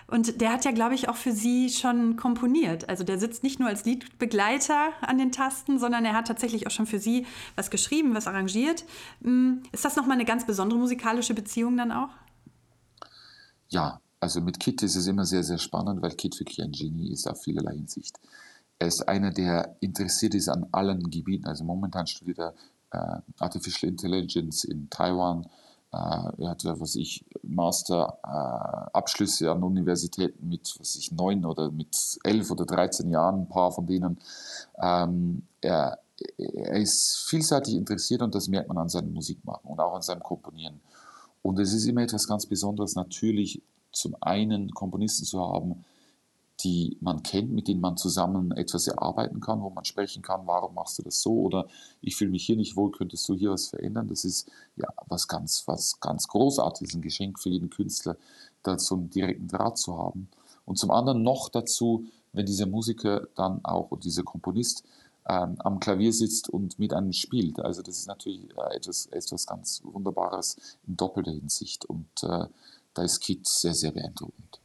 Und 0.08 0.40
der 0.40 0.52
hat 0.52 0.66
ja, 0.66 0.72
glaube 0.72 0.94
ich, 0.94 1.10
auch 1.10 1.16
für 1.16 1.32
Sie 1.32 1.70
schon 1.70 2.16
komponiert. 2.16 2.88
Also 2.90 3.04
der 3.04 3.18
sitzt 3.18 3.44
nicht 3.44 3.60
nur 3.60 3.70
als 3.70 3.86
Liedbegleiter 3.86 4.92
an 5.02 5.18
den 5.18 5.32
Tasten, 5.32 5.80
sondern 5.80 6.06
er 6.06 6.14
hat 6.14 6.28
tatsächlich 6.28 6.68
auch 6.68 6.72
schon 6.72 6.86
für 6.86 7.00
Sie 7.00 7.26
was 7.56 7.72
geschrieben, 7.72 8.14
was 8.14 8.28
arrangiert. 8.28 8.86
Hm, 9.24 9.64
ist 9.72 9.84
das 9.84 9.96
nochmal 9.96 10.16
eine 10.16 10.26
ganz 10.26 10.46
besondere 10.46 10.78
musikalische 10.78 11.34
Beziehung 11.34 11.76
dann 11.76 11.92
auch? 11.92 12.10
Ja, 13.68 14.00
also 14.20 14.42
mit 14.42 14.60
Kit 14.60 14.84
ist 14.84 14.96
es 14.96 15.08
immer 15.08 15.26
sehr, 15.26 15.44
sehr 15.44 15.58
spannend, 15.58 16.04
weil 16.04 16.12
Kit 16.12 16.40
wirklich 16.40 16.62
ein 16.62 16.72
Genie 16.72 17.12
ist 17.12 17.28
auf 17.28 17.42
vielerlei 17.42 17.74
Hinsicht. 17.74 18.20
Er 18.80 18.88
ist 18.88 19.08
einer, 19.08 19.32
der 19.32 19.76
interessiert 19.80 20.36
ist 20.36 20.50
an 20.50 20.68
allen 20.72 21.10
Gebieten. 21.10 21.48
Also 21.48 21.64
momentan 21.64 22.08
studiert 22.08 22.40
er 22.40 22.54
äh, 22.92 23.22
Artificial 23.40 23.90
Intelligence 23.90 24.66
in 24.66 24.90
Taiwan. 24.90 25.46
Äh, 25.94 25.98
er 25.98 26.50
hat 26.50 26.64
ja, 26.64 26.80
was 26.80 26.96
ich, 26.96 27.24
Master-Abschlüsse 27.44 29.46
äh, 29.46 29.50
an 29.50 29.64
Universitäten 29.64 30.50
mit, 30.50 30.76
was 30.80 30.96
ich, 30.98 31.12
neun 31.12 31.46
oder 31.46 31.72
mit 31.72 32.20
elf 32.24 32.52
oder 32.52 32.66
dreizehn 32.66 33.10
Jahren, 33.10 33.42
ein 33.42 33.50
paar 33.50 33.72
von 33.72 33.86
denen. 33.86 34.20
Ähm, 34.82 35.44
er, 35.62 36.00
er 36.38 36.78
ist 36.78 37.28
vielseitig 37.30 37.76
interessiert 37.76 38.22
und 38.22 38.36
das 38.36 38.48
merkt 38.48 38.68
man 38.68 38.78
an 38.78 38.90
seinem 38.90 39.14
Musikmachen 39.14 39.70
und 39.70 39.80
auch 39.80 39.96
an 39.96 40.02
seinem 40.02 40.24
Komponieren. 40.24 40.82
Und 41.42 41.60
es 41.60 41.74
ist 41.74 41.86
immer 41.86 42.02
etwas 42.02 42.28
ganz 42.28 42.46
Besonderes, 42.46 42.96
natürlich 42.96 43.62
zum 43.92 44.16
einen 44.20 44.72
Komponisten 44.72 45.26
zu 45.26 45.40
haben, 45.40 45.86
die 46.62 46.98
man 47.02 47.22
kennt, 47.22 47.52
mit 47.52 47.68
denen 47.68 47.82
man 47.82 47.98
zusammen 47.98 48.52
etwas 48.52 48.88
erarbeiten 48.88 49.42
kann, 49.42 49.62
wo 49.62 49.70
man 49.70 49.86
sprechen 49.86 50.22
kann, 50.22 50.48
warum 50.48 50.74
machst 50.76 50.98
du 50.98 51.04
das 51.04 51.22
so 51.22 51.34
oder 51.42 51.68
ich 52.02 52.16
fühle 52.16 52.32
mich 52.32 52.46
hier 52.46 52.56
nicht 52.56 52.76
wohl, 52.78 52.92
könntest 52.92 53.28
du 53.28 53.36
hier 53.36 53.52
was 53.52 53.68
verändern. 53.68 54.08
Das 54.08 54.24
ist 54.24 54.50
ja 54.78 54.88
was 55.08 55.28
ganz, 55.28 55.64
was 55.68 56.00
ganz 56.00 56.28
Großartiges, 56.28 56.96
ein 56.96 57.02
Geschenk 57.02 57.40
für 57.40 57.50
jeden 57.50 57.70
Künstler, 57.70 58.16
da 58.64 58.80
so 58.80 58.96
einen 58.96 59.10
direkten 59.10 59.48
Draht 59.48 59.78
zu 59.78 59.98
haben. 59.98 60.30
Und 60.66 60.78
zum 60.78 60.92
anderen 60.92 61.24
noch 61.24 61.50
dazu, 61.50 62.06
wenn 62.34 62.46
dieser 62.46 62.66
Musiker 62.66 63.28
dann 63.36 63.64
auch, 63.64 63.92
oder 63.92 64.02
dieser 64.02 64.24
Komponist, 64.24 64.84
ähm, 65.28 65.56
am 65.60 65.80
Klavier 65.80 66.14
sitzt 66.14 66.50
und 66.50 66.78
mit 66.80 66.94
einem 66.94 67.12
spielt. 67.12 67.60
Also 67.60 67.82
das 67.82 67.98
ist 67.98 68.08
natürlich 68.08 68.42
äh, 68.58 68.76
etwas, 68.76 69.08
etwas 69.08 69.46
ganz 69.46 69.82
Wunderbares 69.84 70.58
in 70.88 70.98
doppelter 70.98 71.32
Hinsicht. 71.32 71.86
Und 71.86 72.08
äh, 72.24 72.46
da 72.94 73.04
ist 73.04 73.20
Kit 73.20 73.48
sehr, 73.48 73.74
sehr 73.74 73.92
beeindruckend. 73.92 74.60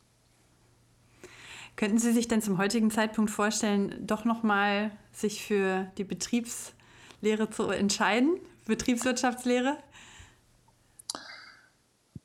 Könnten 1.81 1.97
Sie 1.97 2.12
sich 2.12 2.29
denn 2.29 2.43
zum 2.43 2.59
heutigen 2.59 2.90
Zeitpunkt 2.90 3.31
vorstellen, 3.31 4.07
doch 4.07 4.27
nochmal 4.27 4.90
sich 5.14 5.43
für 5.43 5.90
die 5.97 6.05
Betriebslehre 6.05 7.49
zu 7.51 7.71
entscheiden, 7.71 8.37
Betriebswirtschaftslehre? 8.66 9.79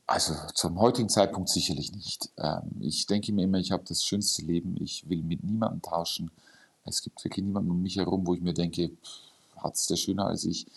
Also 0.08 0.36
zum 0.56 0.78
heutigen 0.82 1.08
Zeitpunkt 1.08 1.48
sicherlich 1.48 1.94
nicht. 1.94 2.32
Ähm, 2.38 2.64
ich 2.82 3.06
denke 3.06 3.32
mir 3.32 3.46
immer, 3.46 3.58
ich 3.58 3.72
habe 3.72 3.86
das 3.88 4.04
schönste 4.04 4.42
Leben. 4.42 4.76
Ich 4.82 5.08
will 5.08 5.24
mit 5.24 5.42
niemandem 5.42 5.82
tauschen. 5.82 6.32
Es 6.84 7.02
gibt 7.02 7.24
wirklich 7.24 7.46
niemanden 7.46 7.72
um 7.72 7.82
mich 7.82 7.96
herum, 7.96 8.28
wo 8.28 8.34
ich 8.34 8.42
mir 8.42 8.54
denke, 8.54 8.92
hat 9.56 9.76
es 9.76 9.88
der 9.88 9.96
schöner 9.96 10.26
als 10.26 10.44
ich. 10.44 10.68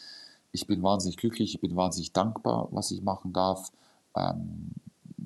Ich 0.52 0.68
bin 0.68 0.84
wahnsinnig 0.84 1.16
glücklich, 1.16 1.52
ich 1.52 1.60
bin 1.60 1.74
wahnsinnig 1.74 2.12
dankbar, 2.12 2.68
was 2.70 2.92
ich 2.92 3.02
machen 3.02 3.32
darf. 3.32 3.72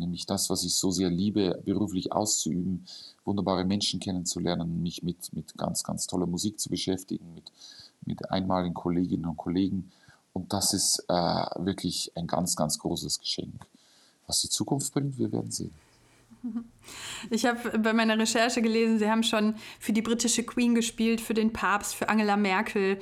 Nämlich 0.03 0.27
das, 0.27 0.51
was 0.51 0.65
ich 0.65 0.75
so 0.75 0.91
sehr 0.91 1.11
liebe, 1.11 1.63
beruflich 1.65 2.13
auszuüben, 2.13 2.85
wunderbare 3.25 3.65
Menschen 3.65 4.01
kennenzulernen, 4.01 4.83
mich 4.83 5.05
mit, 5.05 5.33
mit 5.33 5.57
ganz, 5.57 5.85
ganz 5.85 6.09
toller 6.09 6.27
Musik 6.27 6.59
zu 6.59 6.71
beschäftigen, 6.71 7.25
mit, 7.35 7.45
mit 8.05 8.31
einmaligen 8.31 8.75
Kolleginnen 8.75 9.27
und 9.27 9.37
Kollegen. 9.37 9.93
Und 10.33 10.53
das 10.53 10.75
ist 10.75 11.05
äh, 11.09 11.13
wirklich 11.13 12.11
ein 12.17 12.27
ganz, 12.27 12.57
ganz 12.57 12.81
großes 12.81 13.21
Geschenk. 13.21 13.65
Was 14.27 14.41
die 14.41 14.49
Zukunft 14.49 14.93
bringt, 14.93 15.19
wir 15.19 15.31
werden 15.31 15.51
sehen. 15.51 15.75
Ich 17.31 17.47
habe 17.47 17.79
bei 17.79 17.93
meiner 17.93 18.19
Recherche 18.19 18.61
gelesen, 18.61 18.99
Sie 18.99 19.09
haben 19.09 19.23
schon 19.23 19.55
für 19.79 19.93
die 19.93 20.03
britische 20.03 20.43
Queen 20.43 20.75
gespielt, 20.75 21.21
für 21.21 21.35
den 21.35 21.53
Papst, 21.53 21.95
für 21.95 22.09
Angela 22.09 22.37
Merkel. 22.37 22.99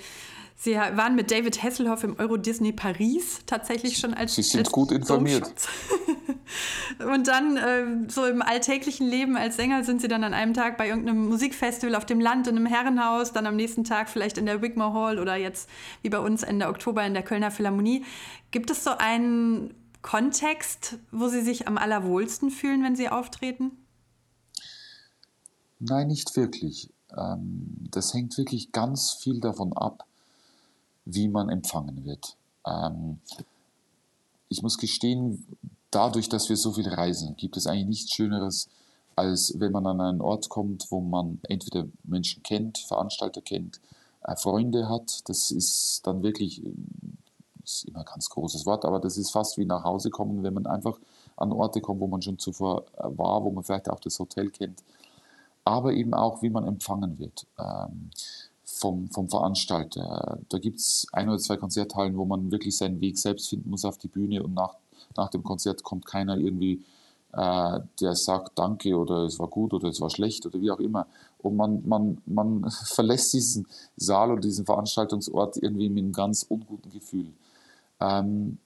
Sie 0.55 0.75
waren 0.75 1.15
mit 1.15 1.31
David 1.31 1.63
Hasselhoff 1.63 2.05
im 2.05 2.19
Euro 2.19 2.37
Disney 2.37 2.73
Paris 2.73 3.41
tatsächlich 3.47 3.97
schon 3.97 4.13
als 4.13 4.35
Sie 4.35 4.43
sind 4.43 4.61
als 4.61 4.71
gut 4.71 4.93
informiert. 4.93 5.51
Und 7.13 7.29
dann 7.29 7.57
äh, 7.57 8.11
so 8.11 8.25
im 8.27 8.43
alltäglichen 8.43 9.07
Leben 9.07 9.37
als 9.37 9.57
Sänger 9.57 9.85
sind 9.85 10.01
Sie 10.01 10.09
dann 10.09 10.25
an 10.25 10.35
einem 10.35 10.55
Tag 10.55 10.77
bei 10.77 10.89
irgendeinem 10.89 11.29
Musikfestival 11.29 11.95
auf 11.95 12.07
dem 12.07 12.21
Land 12.21 12.47
in 12.47 12.57
einem 12.57 12.67
Herrenhaus, 12.67 13.33
dann 13.33 13.47
am 13.47 13.57
nächsten 13.57 13.85
Tag 13.85 14.09
vielleicht 14.09 14.39
in 14.39 14.47
der 14.47 14.63
Wigmore 14.63 14.93
Hall 14.93 15.19
oder 15.19 15.37
jetzt 15.37 15.69
wie 16.03 16.11
bei 16.11 16.19
uns 16.19 16.43
Ende 16.43 16.69
Oktober 16.69 17.05
in 17.05 17.15
der 17.15 17.23
Kölner 17.23 17.51
Philharmonie. 17.51 18.05
Gibt 18.51 18.71
es 18.71 18.85
so 18.85 18.91
einen 18.99 19.75
Kontext, 20.03 20.99
wo 21.11 21.29
Sie 21.29 21.43
sich 21.43 21.69
am 21.69 21.79
allerwohlsten 21.79 22.51
fühlen, 22.51 22.83
wenn 22.83 22.97
Sie 22.97 23.09
auftreten? 23.09 23.73
Nein, 25.79 26.09
nicht 26.09 26.37
wirklich. 26.37 26.91
Ähm, 27.17 27.89
das 27.91 28.15
hängt 28.15 28.37
wirklich 28.39 28.73
ganz 28.73 29.13
viel 29.15 29.41
davon 29.41 29.73
ab, 29.73 30.07
wie 31.05 31.29
man 31.29 31.49
empfangen 31.49 32.05
wird. 32.05 32.37
Ähm, 32.67 33.19
ich 34.49 34.63
muss 34.63 34.79
gestehen, 34.79 35.47
dadurch, 35.91 36.29
dass 36.29 36.49
wir 36.49 36.57
so 36.57 36.73
viel 36.73 36.89
reisen, 36.89 37.37
gibt 37.37 37.57
es 37.57 37.67
eigentlich 37.67 37.87
nichts 37.87 38.13
Schöneres, 38.13 38.69
als 39.17 39.59
wenn 39.59 39.73
man 39.73 39.87
an 39.87 40.01
einen 40.01 40.21
Ort 40.21 40.49
kommt, 40.49 40.91
wo 40.91 41.01
man 41.01 41.41
entweder 41.49 41.87
Menschen 42.05 42.43
kennt, 42.43 42.79
Veranstalter 42.79 43.41
kennt, 43.41 43.81
äh, 44.23 44.37
Freunde 44.37 44.89
hat. 44.89 45.29
Das 45.29 45.51
ist 45.51 46.07
dann 46.07 46.23
wirklich, 46.23 46.63
ist 47.63 47.85
immer 47.85 48.01
ein 48.01 48.05
ganz 48.05 48.31
großes 48.31 48.67
Wort, 48.67 48.85
aber 48.85 49.01
das 49.01 49.19
ist 49.19 49.31
fast 49.31 49.59
wie 49.59 49.67
nach 49.67 49.85
Hause 49.85 50.11
kommen, 50.11 50.43
wenn 50.43 50.55
man 50.55 50.67
einfach 50.67 50.99
an 51.37 51.53
Orte 51.53 51.81
kommt, 51.81 52.01
wo 52.01 52.07
man 52.07 52.23
schon 52.23 52.39
zuvor 52.39 52.85
äh, 52.97 53.05
war, 53.17 53.45
wo 53.45 53.51
man 53.51 53.65
vielleicht 53.65 53.91
auch 53.91 54.01
das 54.01 54.19
Hotel 54.19 54.51
kennt, 54.51 54.83
aber 55.65 55.93
eben 55.93 56.15
auch, 56.15 56.43
wie 56.43 56.51
man 56.51 56.67
empfangen 56.67 57.19
wird. 57.19 57.47
Ähm, 57.59 58.11
vom, 58.81 59.11
vom 59.11 59.29
Veranstalter. 59.29 60.39
Da 60.49 60.59
gibt 60.59 60.79
es 60.79 61.07
ein 61.13 61.29
oder 61.29 61.39
zwei 61.39 61.57
Konzerthallen, 61.57 62.17
wo 62.17 62.25
man 62.25 62.51
wirklich 62.51 62.77
seinen 62.77 63.01
Weg 63.01 63.19
selbst 63.19 63.49
finden 63.49 63.71
muss 63.71 63.85
auf 63.85 63.99
die 63.99 64.09
Bühne 64.09 64.43
und 64.43 64.55
nach, 64.55 64.77
nach 65.17 65.31
dem 65.31 65.43
Konzert 65.43 65.83
kommt 65.83 66.07
keiner 66.07 66.37
irgendwie, 66.37 66.85
äh, 67.33 67.81
der 68.01 68.15
sagt 68.15 68.59
Danke 68.59 68.97
oder 68.97 69.25
es 69.25 69.39
war 69.39 69.49
gut 69.49 69.73
oder 69.73 69.89
es 69.89 70.01
war 70.01 70.11
schlecht 70.11 70.47
oder 70.47 70.61
wie 70.61 70.71
auch 70.71 70.81
immer. 70.81 71.07
Und 71.39 71.57
man, 71.57 71.87
man, 71.87 72.19
man 72.27 72.71
verlässt 72.85 73.33
diesen 73.33 73.67
Saal 73.97 74.33
oder 74.33 74.41
diesen 74.41 74.67
Veranstaltungsort 74.67 75.57
irgendwie 75.57 75.89
mit 75.89 76.05
einem 76.05 76.13
ganz 76.13 76.43
unguten 76.43 76.91
Gefühl. 76.91 77.33
Ähm, 78.01 78.59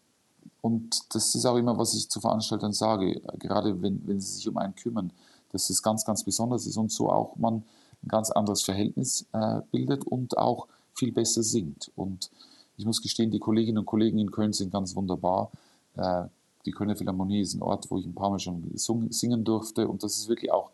und 0.61 1.15
das 1.15 1.35
ist 1.35 1.45
auch 1.45 1.57
immer, 1.57 1.77
was 1.77 1.95
ich 1.95 2.09
zu 2.09 2.21
Veranstaltern 2.21 2.73
sage, 2.73 3.21
gerade 3.39 3.83
wenn, 3.83 4.01
wenn 4.07 4.21
sie 4.21 4.33
sich 4.37 4.49
um 4.49 4.57
einen 4.57 4.75
kümmern, 4.75 5.13
dass 5.53 5.69
es 5.69 5.83
ganz, 5.83 6.05
ganz 6.05 6.25
besonders 6.25 6.67
ist 6.67 6.77
und 6.79 6.91
so 6.91 7.11
auch 7.11 7.37
man 7.37 7.63
ein 8.03 8.09
ganz 8.09 8.31
anderes 8.31 8.63
Verhältnis 8.63 9.27
äh, 9.33 9.61
bildet 9.71 10.07
und 10.07 10.39
auch 10.39 10.67
viel 10.95 11.13
besser 11.13 11.43
singt. 11.43 11.91
Und 11.97 12.31
ich 12.77 12.87
muss 12.87 13.03
gestehen, 13.03 13.31
die 13.31 13.39
Kolleginnen 13.39 13.79
und 13.79 13.87
Kollegen 13.87 14.19
in 14.19 14.31
Köln 14.31 14.53
sind 14.53 14.73
ganz 14.73 14.97
wunderbar. 14.97 15.51
Äh, 15.97 16.25
die 16.67 16.73
Kölner 16.73 16.97
Philharmonie 16.97 17.41
ist 17.41 17.55
ein 17.55 17.63
Ort, 17.63 17.91
wo 17.91 17.99
ich 17.99 18.07
ein 18.07 18.15
paar 18.15 18.31
Mal 18.31 18.39
schon 18.39 18.71
singen 18.77 19.45
durfte 19.45 19.87
und 19.89 20.03
das 20.03 20.17
ist 20.17 20.29
wirklich 20.29 20.51
auch 20.51 20.71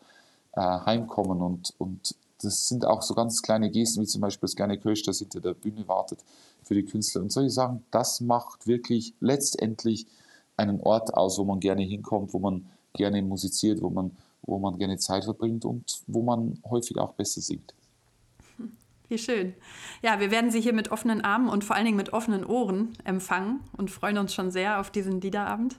äh, 0.53 0.61
Heimkommen 0.61 1.41
und, 1.41 1.73
und 1.77 2.15
das 2.41 2.67
sind 2.67 2.85
auch 2.85 3.01
so 3.01 3.13
ganz 3.13 3.41
kleine 3.41 3.69
Gesten, 3.69 4.01
wie 4.01 4.07
zum 4.07 4.21
Beispiel 4.21 4.47
das 4.47 4.55
kleine 4.55 4.77
Kirsch, 4.77 5.03
das 5.03 5.19
hinter 5.19 5.41
der 5.41 5.53
Bühne 5.53 5.87
wartet 5.87 6.23
für 6.63 6.73
die 6.73 6.83
Künstler. 6.83 7.21
Und 7.21 7.31
solche 7.31 7.51
Sachen, 7.51 7.83
das 7.91 8.21
macht 8.21 8.67
wirklich 8.67 9.13
letztendlich 9.19 10.07
einen 10.57 10.81
Ort 10.81 11.13
aus, 11.13 11.37
wo 11.37 11.43
man 11.43 11.59
gerne 11.59 11.83
hinkommt, 11.83 12.33
wo 12.33 12.39
man 12.39 12.65
gerne 12.93 13.21
musiziert, 13.21 13.81
wo 13.81 13.89
man, 13.89 14.11
wo 14.41 14.59
man 14.59 14.77
gerne 14.77 14.97
Zeit 14.97 15.23
verbringt 15.23 15.65
und 15.65 16.01
wo 16.07 16.21
man 16.21 16.59
häufig 16.69 16.97
auch 16.97 17.13
besser 17.13 17.41
singt. 17.41 17.73
Wie 19.11 19.17
schön. 19.17 19.53
Ja, 20.01 20.19
wir 20.19 20.31
werden 20.31 20.51
Sie 20.51 20.61
hier 20.61 20.73
mit 20.73 20.89
offenen 20.91 21.21
Armen 21.21 21.49
und 21.49 21.63
vor 21.63 21.75
allen 21.75 21.85
Dingen 21.85 21.97
mit 21.97 22.13
offenen 22.13 22.45
Ohren 22.45 22.93
empfangen 23.03 23.59
und 23.75 23.91
freuen 23.91 24.17
uns 24.17 24.33
schon 24.33 24.51
sehr 24.51 24.79
auf 24.79 24.89
diesen 24.89 25.19
Liederabend. 25.19 25.75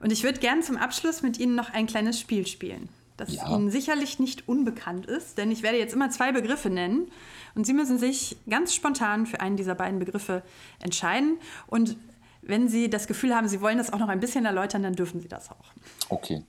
Und 0.00 0.12
ich 0.12 0.24
würde 0.24 0.40
gern 0.40 0.62
zum 0.62 0.76
Abschluss 0.76 1.22
mit 1.22 1.38
Ihnen 1.38 1.54
noch 1.54 1.72
ein 1.72 1.86
kleines 1.86 2.18
Spiel 2.18 2.46
spielen 2.46 2.88
das 3.16 3.34
ja. 3.34 3.48
Ihnen 3.48 3.70
sicherlich 3.70 4.18
nicht 4.18 4.48
unbekannt 4.48 5.06
ist, 5.06 5.38
denn 5.38 5.50
ich 5.50 5.62
werde 5.62 5.78
jetzt 5.78 5.94
immer 5.94 6.10
zwei 6.10 6.32
Begriffe 6.32 6.70
nennen 6.70 7.10
und 7.54 7.66
Sie 7.66 7.72
müssen 7.72 7.98
sich 7.98 8.36
ganz 8.48 8.74
spontan 8.74 9.26
für 9.26 9.40
einen 9.40 9.56
dieser 9.56 9.74
beiden 9.74 9.98
Begriffe 9.98 10.42
entscheiden. 10.80 11.38
Und 11.66 11.96
wenn 12.42 12.68
Sie 12.68 12.90
das 12.90 13.06
Gefühl 13.06 13.34
haben, 13.34 13.48
Sie 13.48 13.60
wollen 13.60 13.78
das 13.78 13.92
auch 13.92 13.98
noch 13.98 14.08
ein 14.08 14.20
bisschen 14.20 14.44
erläutern, 14.44 14.82
dann 14.82 14.94
dürfen 14.94 15.20
Sie 15.20 15.28
das 15.28 15.50
auch. 15.50 15.72
Okay. 16.08 16.42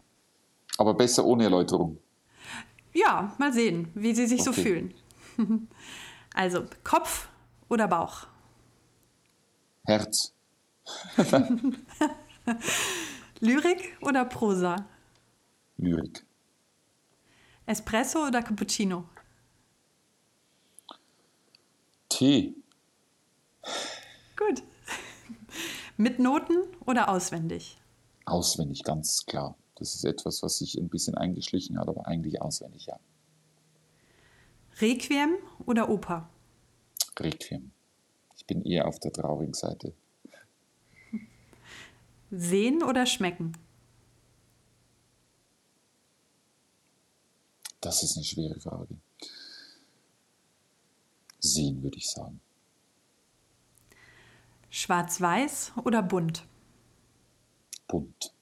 Aber 0.77 0.93
besser 0.93 1.25
ohne 1.25 1.45
Erläuterung. 1.45 1.97
Ja, 2.93 3.33
mal 3.37 3.53
sehen, 3.53 3.89
wie 3.93 4.13
Sie 4.13 4.27
sich 4.27 4.41
okay. 4.41 4.51
so 4.51 4.61
fühlen. 4.61 4.93
Also, 6.37 6.65
Kopf 6.83 7.29
oder 7.67 7.87
Bauch? 7.87 8.27
Herz. 9.85 10.35
Lyrik 13.39 13.97
oder 14.01 14.23
Prosa? 14.23 14.75
Lyrik. 15.77 16.23
Espresso 17.65 18.27
oder 18.27 18.43
Cappuccino? 18.43 19.09
Tee. 22.07 22.53
Gut. 24.37 24.61
Mit 25.97 26.19
Noten 26.19 26.67
oder 26.85 27.09
auswendig? 27.09 27.79
Auswendig, 28.25 28.83
ganz 28.83 29.25
klar. 29.25 29.55
Das 29.73 29.95
ist 29.95 30.05
etwas, 30.05 30.43
was 30.43 30.59
sich 30.59 30.75
ein 30.77 30.89
bisschen 30.89 31.15
eingeschlichen 31.15 31.79
hat, 31.79 31.87
aber 31.87 32.05
eigentlich 32.05 32.39
auswendig, 32.43 32.85
ja. 32.85 32.99
Requiem 34.79 35.37
oder 35.65 35.89
Oper? 35.89 36.29
Requiem. 37.19 37.71
Ich 38.35 38.45
bin 38.45 38.63
eher 38.63 38.87
auf 38.87 38.99
der 38.99 39.11
traurigen 39.11 39.53
Seite. 39.53 39.93
Sehen 42.29 42.83
oder 42.83 43.05
schmecken? 43.05 43.53
Das 47.81 48.03
ist 48.03 48.17
eine 48.17 48.25
schwere 48.25 48.59
Frage. 48.59 48.97
Sehen, 51.39 51.81
würde 51.81 51.97
ich 51.97 52.09
sagen. 52.09 52.41
Schwarz-Weiß 54.69 55.71
oder 55.85 56.03
bunt? 56.03 56.45
Bunt. 57.87 58.33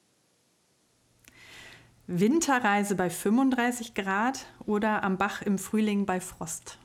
Winterreise 2.08 2.96
bei 2.96 3.10
35 3.10 3.94
Grad 3.96 4.46
oder 4.66 5.04
am 5.04 5.18
Bach 5.18 5.42
im 5.42 5.58
Frühling 5.58 6.06
bei 6.06 6.20
Frost? 6.20 6.78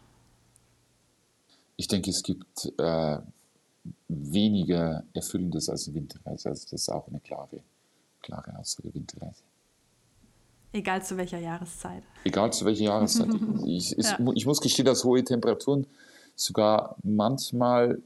Ich 1.76 1.88
denke, 1.88 2.10
es 2.10 2.22
gibt 2.22 2.72
äh, 2.78 3.18
weniger 4.08 5.04
Erfüllendes 5.12 5.68
als 5.68 5.92
Winterreise. 5.92 6.48
Also 6.48 6.64
das 6.64 6.72
ist 6.72 6.88
auch 6.88 7.06
eine 7.08 7.20
klare, 7.20 7.60
klare 8.22 8.58
Aussage, 8.58 8.94
Winterreise. 8.94 9.42
Egal 10.72 11.02
zu 11.02 11.16
welcher 11.16 11.38
Jahreszeit. 11.38 12.02
Egal 12.24 12.52
zu 12.52 12.64
welcher 12.64 12.84
Jahreszeit. 12.84 13.28
ich, 13.66 13.96
es, 13.98 14.10
ja. 14.10 14.18
ich 14.34 14.46
muss 14.46 14.60
gestehen, 14.60 14.86
dass 14.86 15.04
hohe 15.04 15.22
Temperaturen 15.24 15.86
sogar 16.36 16.96
manchmal 17.02 18.00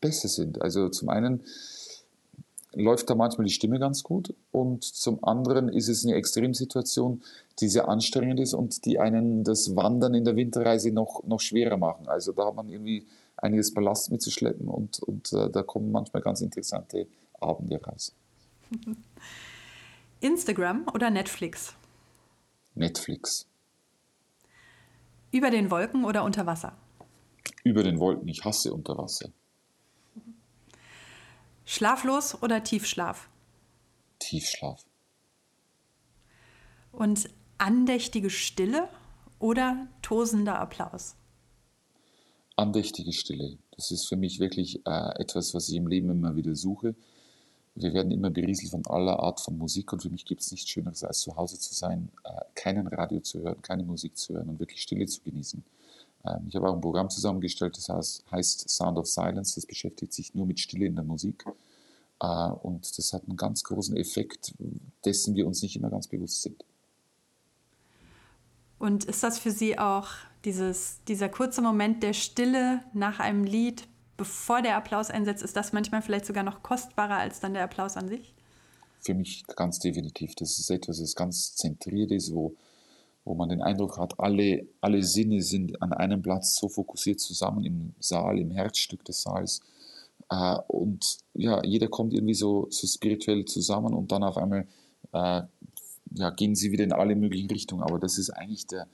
besser 0.00 0.28
sind. 0.28 0.60
Also 0.60 0.88
zum 0.90 1.08
einen 1.08 1.42
läuft 2.76 3.10
da 3.10 3.14
manchmal 3.14 3.46
die 3.46 3.52
Stimme 3.52 3.78
ganz 3.78 4.02
gut 4.02 4.34
und 4.52 4.84
zum 4.84 5.22
anderen 5.24 5.68
ist 5.68 5.88
es 5.88 6.04
eine 6.04 6.14
Extremsituation, 6.14 7.22
die 7.60 7.68
sehr 7.68 7.88
anstrengend 7.88 8.40
ist 8.40 8.54
und 8.54 8.84
die 8.84 8.98
einen 8.98 9.44
das 9.44 9.76
Wandern 9.76 10.14
in 10.14 10.24
der 10.24 10.36
Winterreise 10.36 10.90
noch, 10.90 11.24
noch 11.24 11.40
schwerer 11.40 11.76
machen. 11.76 12.08
Also 12.08 12.32
da 12.32 12.46
hat 12.46 12.54
man 12.54 12.68
irgendwie 12.68 13.06
einiges 13.36 13.72
Ballast 13.74 14.10
mitzuschleppen 14.10 14.68
und, 14.68 15.00
und 15.00 15.32
äh, 15.32 15.50
da 15.50 15.62
kommen 15.62 15.92
manchmal 15.92 16.22
ganz 16.22 16.40
interessante 16.40 17.06
Abende 17.40 17.80
raus. 17.82 18.14
Instagram 20.20 20.86
oder 20.94 21.10
Netflix? 21.10 21.74
Netflix. 22.74 23.46
Über 25.30 25.50
den 25.50 25.70
Wolken 25.70 26.04
oder 26.04 26.24
unter 26.24 26.46
Wasser? 26.46 26.72
Über 27.64 27.82
den 27.82 27.98
Wolken. 27.98 28.28
Ich 28.28 28.44
hasse 28.44 28.72
unter 28.72 28.96
Wasser. 28.96 29.30
Schlaflos 31.64 32.42
oder 32.42 32.62
Tiefschlaf? 32.62 33.28
Tiefschlaf. 34.18 34.84
Und 36.92 37.28
andächtige 37.58 38.30
Stille 38.30 38.88
oder 39.38 39.88
tosender 40.02 40.58
Applaus? 40.58 41.16
Andächtige 42.56 43.12
Stille. 43.12 43.58
Das 43.76 43.90
ist 43.90 44.06
für 44.06 44.16
mich 44.16 44.38
wirklich 44.38 44.86
äh, 44.86 45.20
etwas, 45.20 45.54
was 45.54 45.68
ich 45.68 45.76
im 45.76 45.88
Leben 45.88 46.10
immer 46.10 46.36
wieder 46.36 46.54
suche 46.54 46.94
wir 47.74 47.92
werden 47.92 48.12
immer 48.12 48.30
berieselt 48.30 48.70
von 48.70 48.86
aller 48.86 49.18
Art 49.18 49.40
von 49.40 49.58
Musik 49.58 49.92
und 49.92 50.02
für 50.02 50.10
mich 50.10 50.24
gibt 50.24 50.40
es 50.40 50.52
nichts 50.52 50.70
Schöneres, 50.70 51.02
als 51.02 51.20
zu 51.20 51.36
Hause 51.36 51.58
zu 51.58 51.74
sein, 51.74 52.08
äh, 52.24 52.40
keinen 52.54 52.86
Radio 52.86 53.20
zu 53.20 53.40
hören, 53.40 53.60
keine 53.62 53.82
Musik 53.82 54.16
zu 54.16 54.34
hören 54.34 54.48
und 54.48 54.60
wirklich 54.60 54.82
Stille 54.82 55.06
zu 55.06 55.20
genießen. 55.22 55.64
Ähm, 56.26 56.46
ich 56.48 56.56
habe 56.56 56.68
auch 56.68 56.74
ein 56.74 56.80
Programm 56.80 57.10
zusammengestellt, 57.10 57.76
das 57.76 58.24
heißt 58.30 58.68
Sound 58.68 58.98
of 58.98 59.06
Silence, 59.06 59.54
das 59.54 59.66
beschäftigt 59.66 60.12
sich 60.12 60.34
nur 60.34 60.46
mit 60.46 60.60
Stille 60.60 60.86
in 60.86 60.94
der 60.94 61.04
Musik 61.04 61.44
äh, 62.20 62.26
und 62.26 62.96
das 62.98 63.12
hat 63.12 63.24
einen 63.28 63.36
ganz 63.36 63.64
großen 63.64 63.96
Effekt, 63.96 64.54
dessen 65.04 65.34
wir 65.34 65.46
uns 65.46 65.62
nicht 65.62 65.76
immer 65.76 65.90
ganz 65.90 66.08
bewusst 66.08 66.42
sind. 66.42 66.64
Und 68.78 69.04
ist 69.04 69.22
das 69.22 69.38
für 69.38 69.50
Sie 69.50 69.78
auch 69.78 70.08
dieses, 70.44 71.02
dieser 71.08 71.28
kurze 71.28 71.62
Moment 71.62 72.02
der 72.02 72.12
Stille 72.12 72.82
nach 72.92 73.18
einem 73.18 73.44
Lied, 73.44 73.88
bevor 74.16 74.62
der 74.62 74.76
Applaus 74.76 75.10
einsetzt, 75.10 75.42
ist 75.42 75.56
das 75.56 75.72
manchmal 75.72 76.02
vielleicht 76.02 76.26
sogar 76.26 76.42
noch 76.42 76.62
kostbarer 76.62 77.16
als 77.16 77.40
dann 77.40 77.54
der 77.54 77.64
Applaus 77.64 77.96
an 77.96 78.08
sich? 78.08 78.34
Für 79.00 79.14
mich 79.14 79.44
ganz 79.56 79.78
definitiv. 79.78 80.34
Das 80.34 80.58
ist 80.58 80.70
etwas, 80.70 80.98
das 80.98 81.14
ganz 81.14 81.54
zentriert 81.54 82.10
ist, 82.10 82.32
wo, 82.34 82.56
wo 83.24 83.34
man 83.34 83.48
den 83.48 83.62
Eindruck 83.62 83.98
hat, 83.98 84.18
alle, 84.20 84.66
alle 84.80 85.02
Sinne 85.02 85.42
sind 85.42 85.80
an 85.82 85.92
einem 85.92 86.22
Platz 86.22 86.56
so 86.56 86.68
fokussiert 86.68 87.20
zusammen 87.20 87.64
im 87.64 87.94
Saal, 88.00 88.38
im 88.38 88.50
Herzstück 88.50 89.04
des 89.04 89.22
Saals. 89.22 89.60
Äh, 90.30 90.56
und 90.68 91.18
ja, 91.34 91.62
jeder 91.64 91.88
kommt 91.88 92.12
irgendwie 92.12 92.34
so, 92.34 92.66
so 92.70 92.86
spirituell 92.86 93.44
zusammen 93.44 93.94
und 93.94 94.12
dann 94.12 94.22
auf 94.22 94.36
einmal 94.36 94.66
äh, 95.12 95.42
ja, 96.14 96.30
gehen 96.30 96.54
sie 96.54 96.70
wieder 96.72 96.84
in 96.84 96.92
alle 96.92 97.16
möglichen 97.16 97.50
Richtungen. 97.50 97.82
Aber 97.82 97.98
das 97.98 98.18
ist 98.18 98.30
eigentlich 98.30 98.66
der, 98.66 98.86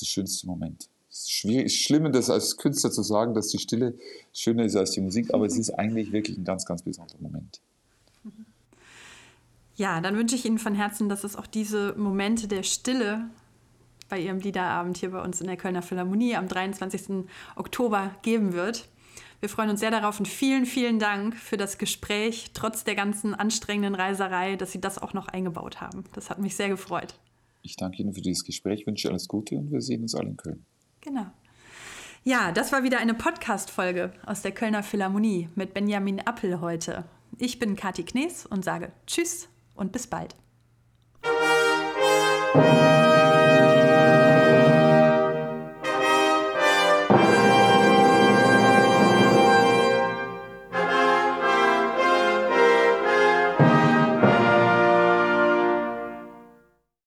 der 0.00 0.06
schönste 0.06 0.46
Moment 0.46 0.88
schwierig, 1.24 1.82
schlimm, 1.82 2.12
das 2.12 2.30
als 2.30 2.56
Künstler 2.56 2.90
zu 2.90 3.02
sagen, 3.02 3.34
dass 3.34 3.48
die 3.48 3.58
Stille 3.58 3.94
schöner 4.32 4.64
ist 4.64 4.76
als 4.76 4.90
die 4.90 5.00
Musik, 5.00 5.32
aber 5.32 5.46
es 5.46 5.56
ist 5.56 5.70
eigentlich 5.70 6.12
wirklich 6.12 6.36
ein 6.36 6.44
ganz, 6.44 6.66
ganz 6.66 6.82
besonderer 6.82 7.18
Moment. 7.20 7.60
Ja, 9.76 10.00
dann 10.00 10.16
wünsche 10.16 10.36
ich 10.36 10.44
Ihnen 10.44 10.58
von 10.58 10.74
Herzen, 10.74 11.08
dass 11.08 11.24
es 11.24 11.36
auch 11.36 11.46
diese 11.46 11.94
Momente 11.96 12.48
der 12.48 12.62
Stille 12.62 13.28
bei 14.08 14.20
Ihrem 14.20 14.38
Liederabend 14.38 14.96
hier 14.96 15.10
bei 15.10 15.22
uns 15.22 15.40
in 15.40 15.46
der 15.46 15.56
Kölner 15.56 15.82
Philharmonie 15.82 16.36
am 16.36 16.48
23. 16.48 17.26
Oktober 17.56 18.14
geben 18.22 18.52
wird. 18.52 18.88
Wir 19.40 19.48
freuen 19.48 19.70
uns 19.70 19.80
sehr 19.80 19.90
darauf 19.90 20.18
und 20.18 20.28
vielen, 20.28 20.64
vielen 20.64 20.98
Dank 20.98 21.36
für 21.36 21.56
das 21.56 21.78
Gespräch, 21.78 22.50
trotz 22.54 22.84
der 22.84 22.94
ganzen 22.94 23.34
anstrengenden 23.34 23.94
Reiserei, 23.94 24.56
dass 24.56 24.72
Sie 24.72 24.80
das 24.80 24.98
auch 24.98 25.12
noch 25.12 25.28
eingebaut 25.28 25.80
haben. 25.80 26.04
Das 26.14 26.30
hat 26.30 26.38
mich 26.38 26.56
sehr 26.56 26.68
gefreut. 26.68 27.14
Ich 27.62 27.76
danke 27.76 27.98
Ihnen 27.98 28.14
für 28.14 28.22
dieses 28.22 28.44
Gespräch, 28.44 28.86
wünsche 28.86 29.08
alles 29.08 29.28
Gute 29.28 29.56
und 29.56 29.70
wir 29.72 29.82
sehen 29.82 30.02
uns 30.02 30.14
alle 30.14 30.30
in 30.30 30.36
Köln. 30.36 30.64
Genau. 31.00 31.26
Ja, 32.24 32.50
das 32.50 32.72
war 32.72 32.82
wieder 32.82 32.98
eine 32.98 33.14
Podcast-Folge 33.14 34.12
aus 34.24 34.42
der 34.42 34.52
Kölner 34.52 34.82
Philharmonie 34.82 35.48
mit 35.54 35.74
Benjamin 35.74 36.20
Appel 36.20 36.60
heute. 36.60 37.04
Ich 37.38 37.58
bin 37.58 37.76
Kathi 37.76 38.04
Knees 38.04 38.46
und 38.46 38.64
sage 38.64 38.90
Tschüss 39.06 39.48
und 39.74 39.92
bis 39.92 40.06
bald. 40.06 40.34